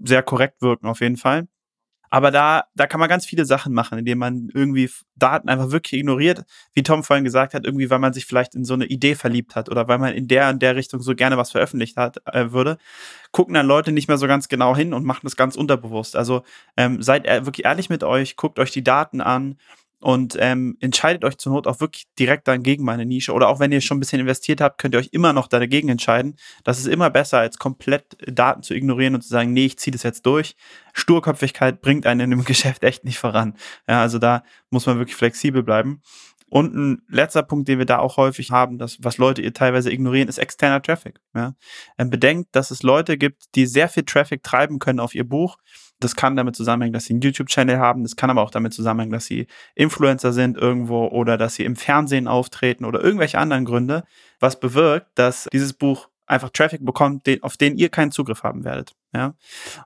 sehr 0.04 0.24
korrekt 0.24 0.64
wirken 0.64 0.88
auf 0.88 1.02
jeden 1.02 1.18
Fall. 1.18 1.48
Aber 2.14 2.30
da, 2.30 2.66
da 2.76 2.86
kann 2.86 3.00
man 3.00 3.10
ganz 3.10 3.26
viele 3.26 3.44
Sachen 3.44 3.74
machen, 3.74 3.98
indem 3.98 4.20
man 4.20 4.48
irgendwie 4.54 4.88
Daten 5.16 5.50
einfach 5.50 5.72
wirklich 5.72 6.00
ignoriert, 6.00 6.44
wie 6.76 6.84
Tom 6.84 7.04
vorhin 7.04 7.24
gesagt 7.24 7.56
hat, 7.56 7.66
irgendwie, 7.66 7.90
weil 7.90 7.98
man 7.98 8.14
sich 8.14 8.28
vielleicht 8.28 8.54
in 8.54 8.66
so 8.66 8.76
eine 8.76 8.86
Idee 8.86 9.16
verliebt 9.16 9.56
hat 9.56 9.68
oder 9.68 9.88
weil 9.88 9.98
man 9.98 10.14
in 10.14 10.28
der 10.28 10.50
und 10.50 10.62
der 10.62 10.76
Richtung 10.76 11.02
so 11.02 11.16
gerne 11.16 11.38
was 11.38 11.50
veröffentlicht 11.50 11.98
hat, 11.98 12.18
äh, 12.32 12.52
würde, 12.52 12.78
gucken 13.32 13.56
dann 13.56 13.66
Leute 13.66 13.92
nicht 13.92 14.10
mehr 14.10 14.20
so 14.20 14.28
ganz 14.28 14.48
genau 14.48 14.76
hin 14.76 14.94
und 14.94 15.04
machen 15.06 15.22
das 15.24 15.36
ganz 15.36 15.56
unterbewusst. 15.56 16.16
Also 16.16 16.44
ähm, 16.78 17.02
seid 17.02 17.26
wirklich 17.26 17.66
ehrlich 17.66 17.90
mit 17.90 18.04
euch, 18.04 18.36
guckt 18.36 18.60
euch 18.60 18.70
die 18.70 18.84
Daten 18.84 19.20
an 19.20 19.58
und 20.04 20.36
ähm, 20.38 20.76
entscheidet 20.82 21.24
euch 21.24 21.38
zur 21.38 21.54
Not 21.54 21.66
auch 21.66 21.80
wirklich 21.80 22.04
direkt 22.20 22.50
dann 22.50 22.62
gegen 22.62 22.84
meine 22.84 23.06
Nische. 23.06 23.32
Oder 23.32 23.48
auch 23.48 23.62
wenn 23.62 23.72
ihr 23.72 23.80
schon 23.80 23.96
ein 23.96 24.00
bisschen 24.02 24.20
investiert 24.20 24.60
habt, 24.60 24.78
könnt 24.78 24.94
ihr 24.96 25.00
euch 25.00 25.10
immer 25.14 25.32
noch 25.32 25.48
dagegen 25.48 25.88
entscheiden. 25.88 26.36
Das 26.66 26.78
ist 26.78 26.88
immer 26.88 27.10
besser, 27.10 27.40
als 27.40 27.58
komplett 27.58 28.18
Daten 28.28 28.64
zu 28.64 28.74
ignorieren 28.74 29.16
und 29.16 29.22
zu 29.22 29.30
sagen, 29.30 29.54
nee, 29.54 29.68
ich 29.68 29.80
ziehe 29.80 29.94
das 29.94 30.04
jetzt 30.04 30.26
durch. 30.26 30.58
Sturköpfigkeit 30.92 31.80
bringt 31.82 32.06
einen 32.06 32.20
in 32.20 32.32
dem 32.32 32.44
Geschäft 32.46 32.84
echt 32.84 33.06
nicht 33.06 33.18
voran. 33.18 33.56
Ja, 33.88 34.02
also 34.02 34.20
da 34.20 34.44
muss 34.70 34.86
man 34.86 34.98
wirklich 34.98 35.16
flexibel 35.16 35.64
bleiben. 35.64 36.02
Und 36.50 36.76
ein 36.76 37.02
letzter 37.08 37.42
Punkt, 37.42 37.70
den 37.70 37.80
wir 37.80 37.86
da 37.86 38.00
auch 38.00 38.18
häufig 38.18 38.52
haben, 38.52 38.78
das, 38.78 38.98
was 39.00 39.18
Leute 39.18 39.42
ihr 39.42 39.54
teilweise 39.54 39.90
ignorieren, 39.90 40.28
ist 40.28 40.38
externer 40.38 40.82
Traffic. 40.82 41.22
Ja? 41.34 41.56
Ähm, 41.98 42.10
bedenkt, 42.10 42.50
dass 42.58 42.72
es 42.72 42.84
Leute 42.84 43.18
gibt, 43.18 43.56
die 43.56 43.68
sehr 43.68 43.88
viel 43.88 44.04
Traffic 44.04 44.44
treiben 44.44 44.80
können 44.80 45.00
auf 45.00 45.16
ihr 45.16 45.24
Buch 45.24 45.58
das 46.04 46.16
kann 46.16 46.36
damit 46.36 46.56
zusammenhängen, 46.56 46.94
dass 46.94 47.06
sie 47.06 47.14
einen 47.14 47.22
YouTube-Channel 47.22 47.78
haben. 47.78 48.04
Das 48.04 48.16
kann 48.16 48.30
aber 48.30 48.42
auch 48.42 48.52
damit 48.52 48.74
zusammenhängen, 48.74 49.12
dass 49.12 49.26
sie 49.26 49.48
Influencer 49.76 50.34
sind 50.34 50.58
irgendwo 50.58 51.08
oder 51.08 51.38
dass 51.38 51.56
sie 51.56 51.66
im 51.66 51.76
Fernsehen 51.76 52.28
auftreten 52.28 52.86
oder 52.86 53.04
irgendwelche 53.04 53.40
anderen 53.40 53.66
Gründe, 53.66 54.04
was 54.40 54.60
bewirkt, 54.60 55.08
dass 55.16 55.48
dieses 55.52 55.74
Buch 55.74 56.10
einfach 56.26 56.50
Traffic 56.50 56.86
bekommt, 56.86 57.28
auf 57.42 57.58
den 57.58 57.78
ihr 57.78 57.90
keinen 57.90 58.12
Zugriff 58.12 58.44
haben 58.44 58.64
werdet. 58.64 58.94
Ja? 59.14 59.36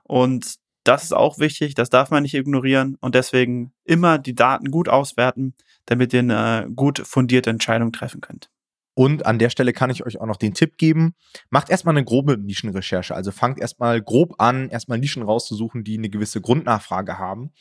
Und 0.04 0.56
das 0.84 1.04
ist 1.04 1.12
auch 1.12 1.38
wichtig, 1.38 1.74
das 1.74 1.90
darf 1.90 2.10
man 2.10 2.22
nicht 2.22 2.34
ignorieren 2.34 2.96
und 3.00 3.14
deswegen 3.14 3.72
immer 3.84 4.18
die 4.18 4.34
Daten 4.34 4.70
gut 4.70 4.88
auswerten, 4.88 5.54
damit 5.86 6.12
ihr 6.14 6.20
eine 6.20 6.68
gut 6.74 7.02
fundierte 7.04 7.50
Entscheidung 7.50 7.92
treffen 7.92 8.20
könnt. 8.20 8.50
Und 8.98 9.26
an 9.26 9.38
der 9.38 9.48
Stelle 9.48 9.72
kann 9.72 9.90
ich 9.90 10.04
euch 10.04 10.20
auch 10.20 10.26
noch 10.26 10.38
den 10.38 10.54
Tipp 10.54 10.76
geben, 10.76 11.14
macht 11.50 11.70
erstmal 11.70 11.92
eine 11.92 12.04
grobe 12.04 12.36
Nischenrecherche. 12.36 13.14
Also 13.14 13.30
fangt 13.30 13.60
erstmal 13.60 14.02
grob 14.02 14.34
an, 14.38 14.70
erstmal 14.70 14.98
Nischen 14.98 15.22
rauszusuchen, 15.22 15.84
die 15.84 15.96
eine 15.96 16.08
gewisse 16.08 16.40
Grundnachfrage 16.40 17.16
haben 17.16 17.52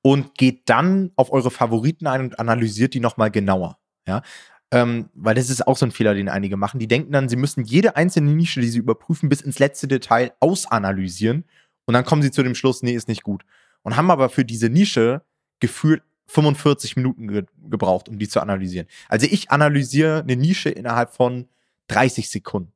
und 0.00 0.38
geht 0.38 0.70
dann 0.70 1.10
auf 1.16 1.32
eure 1.32 1.50
Favoriten 1.50 2.06
ein 2.06 2.20
und 2.20 2.38
analysiert 2.38 2.94
die 2.94 3.00
nochmal 3.00 3.32
genauer. 3.32 3.80
Ja, 4.06 4.22
ähm, 4.70 5.10
weil 5.12 5.34
das 5.34 5.50
ist 5.50 5.66
auch 5.66 5.76
so 5.76 5.86
ein 5.86 5.90
Fehler, 5.90 6.14
den 6.14 6.28
einige 6.28 6.56
machen. 6.56 6.78
Die 6.78 6.86
denken 6.86 7.10
dann, 7.10 7.28
sie 7.28 7.34
müssen 7.34 7.64
jede 7.64 7.96
einzelne 7.96 8.30
Nische, 8.30 8.60
die 8.60 8.68
sie 8.68 8.78
überprüfen, 8.78 9.28
bis 9.28 9.40
ins 9.40 9.58
letzte 9.58 9.88
Detail 9.88 10.34
ausanalysieren 10.38 11.46
und 11.86 11.94
dann 11.94 12.04
kommen 12.04 12.22
sie 12.22 12.30
zu 12.30 12.44
dem 12.44 12.54
Schluss, 12.54 12.84
nee, 12.84 12.92
ist 12.92 13.08
nicht 13.08 13.24
gut. 13.24 13.42
Und 13.82 13.96
haben 13.96 14.12
aber 14.12 14.28
für 14.28 14.44
diese 14.44 14.68
Nische 14.68 15.22
gefühlt 15.58 16.04
45 16.28 16.96
Minuten 16.96 17.28
ge 17.28 17.44
gebraucht, 17.68 18.08
um 18.08 18.18
die 18.18 18.28
zu 18.28 18.40
analysieren. 18.40 18.86
Also 19.08 19.26
ich 19.30 19.50
analysiere 19.50 20.20
eine 20.20 20.36
Nische 20.36 20.70
innerhalb 20.70 21.10
von 21.12 21.48
30 21.88 22.30
Sekunden. 22.30 22.72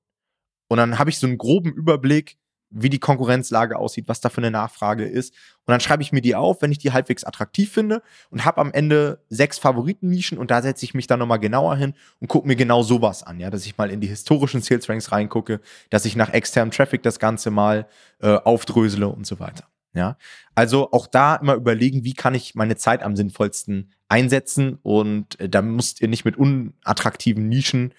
Und 0.69 0.79
dann 0.79 0.99
habe 0.99 1.11
ich 1.11 1.19
so 1.19 1.27
einen 1.27 1.39
groben 1.39 1.73
Überblick, 1.73 2.39
wie 2.71 2.89
die 2.89 3.01
Konkurrenzlage 3.01 3.77
aussieht, 3.77 4.09
was 4.09 4.21
da 4.21 4.29
für 4.29 4.39
eine 4.39 4.51
Nachfrage 4.51 5.05
ist. 5.05 5.35
Und 5.67 5.73
dann 5.73 5.81
schreibe 5.81 6.03
ich 6.03 6.13
mir 6.13 6.21
die 6.21 6.37
auf, 6.37 6.63
wenn 6.63 6.71
ich 6.71 6.79
die 6.79 6.93
halbwegs 6.93 7.25
attraktiv 7.25 7.73
finde 7.73 8.03
und 8.31 8.45
habe 8.45 8.61
am 8.61 8.73
Ende 8.73 9.25
sechs 9.29 9.59
Favoritennischen 9.59 10.39
und 10.39 10.51
da 10.51 10.63
setze 10.63 10.85
ich 10.85 10.95
mich 10.95 11.07
dann 11.07 11.19
nochmal 11.19 11.41
genauer 11.41 11.77
hin 11.77 11.95
und 12.21 12.29
gucke 12.29 12.47
mir 12.47 12.57
genau 12.57 12.83
sowas 12.83 13.25
an, 13.25 13.41
ja, 13.41 13.51
dass 13.51 13.67
ich 13.67 13.77
mal 13.77 13.91
in 13.91 14.01
die 14.01 14.07
historischen 14.07 14.63
Sales 14.63 14.89
Ranks 14.89 15.11
reingucke, 15.11 15.61
dass 15.91 16.05
ich 16.05 16.17
nach 16.17 16.33
externem 16.33 16.71
Traffic 16.71 17.03
das 17.03 17.19
Ganze 17.19 17.51
mal 17.51 17.89
äh, 18.21 18.37
aufdrösele 18.37 19.09
und 19.09 19.27
so 19.27 19.41
weiter. 19.41 19.70
Ja, 19.93 20.17
also 20.55 20.93
auch 20.93 21.09
da 21.09 21.35
immer 21.37 21.55
überlegen, 21.55 22.05
wie 22.05 22.15
kann 22.15 22.35
ich 22.35 22.55
meine 22.55 22.77
Zeit 22.77 23.03
am 23.03 23.17
sinnvollsten 23.17 23.91
einsetzen 24.09 24.79
und 24.83 25.39
äh, 25.41 25.49
da 25.49 25.63
müsst 25.63 26.01
ihr 26.01 26.09
nicht 26.09 26.25
mit 26.25 26.37
unattraktiven 26.37 27.49
Nischen 27.49 27.93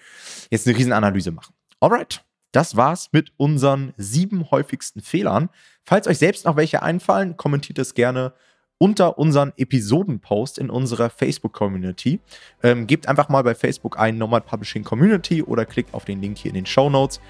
jetzt 0.50 0.66
eine 0.66 0.76
Riesenanalyse 0.76 1.32
machen. 1.32 1.54
Alright, 1.80 2.24
das 2.52 2.76
war's 2.76 3.10
mit 3.12 3.32
unseren 3.36 3.92
sieben 3.96 4.50
häufigsten 4.50 5.00
Fehlern. 5.00 5.50
Falls 5.84 6.06
euch 6.06 6.18
selbst 6.18 6.46
noch 6.46 6.56
welche 6.56 6.82
einfallen, 6.82 7.36
kommentiert 7.36 7.78
es 7.78 7.94
gerne 7.94 8.32
unter 8.78 9.16
unseren 9.18 9.52
Episodenpost 9.56 10.58
in 10.58 10.68
unserer 10.68 11.08
Facebook-Community. 11.08 12.20
Ähm, 12.62 12.86
gebt 12.86 13.06
einfach 13.06 13.28
mal 13.28 13.44
bei 13.44 13.54
Facebook 13.54 13.98
ein 13.98 14.18
Nomad 14.18 14.44
Publishing 14.44 14.82
Community 14.82 15.42
oder 15.42 15.64
klickt 15.64 15.94
auf 15.94 16.04
den 16.04 16.20
Link 16.20 16.38
hier 16.38 16.48
in 16.48 16.56
den 16.56 16.66
Show 16.66 16.90
Notes. 16.90 17.20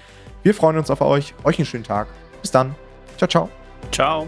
Wir 0.41 0.55
freuen 0.55 0.77
uns 0.77 0.89
auf 0.89 1.01
euch. 1.01 1.33
Euch 1.43 1.59
einen 1.59 1.67
schönen 1.67 1.83
Tag. 1.83 2.07
Bis 2.41 2.49
dann. 2.51 2.73
Ciao, 3.17 3.27
ciao. 3.27 3.62
Ciao. 3.91 4.27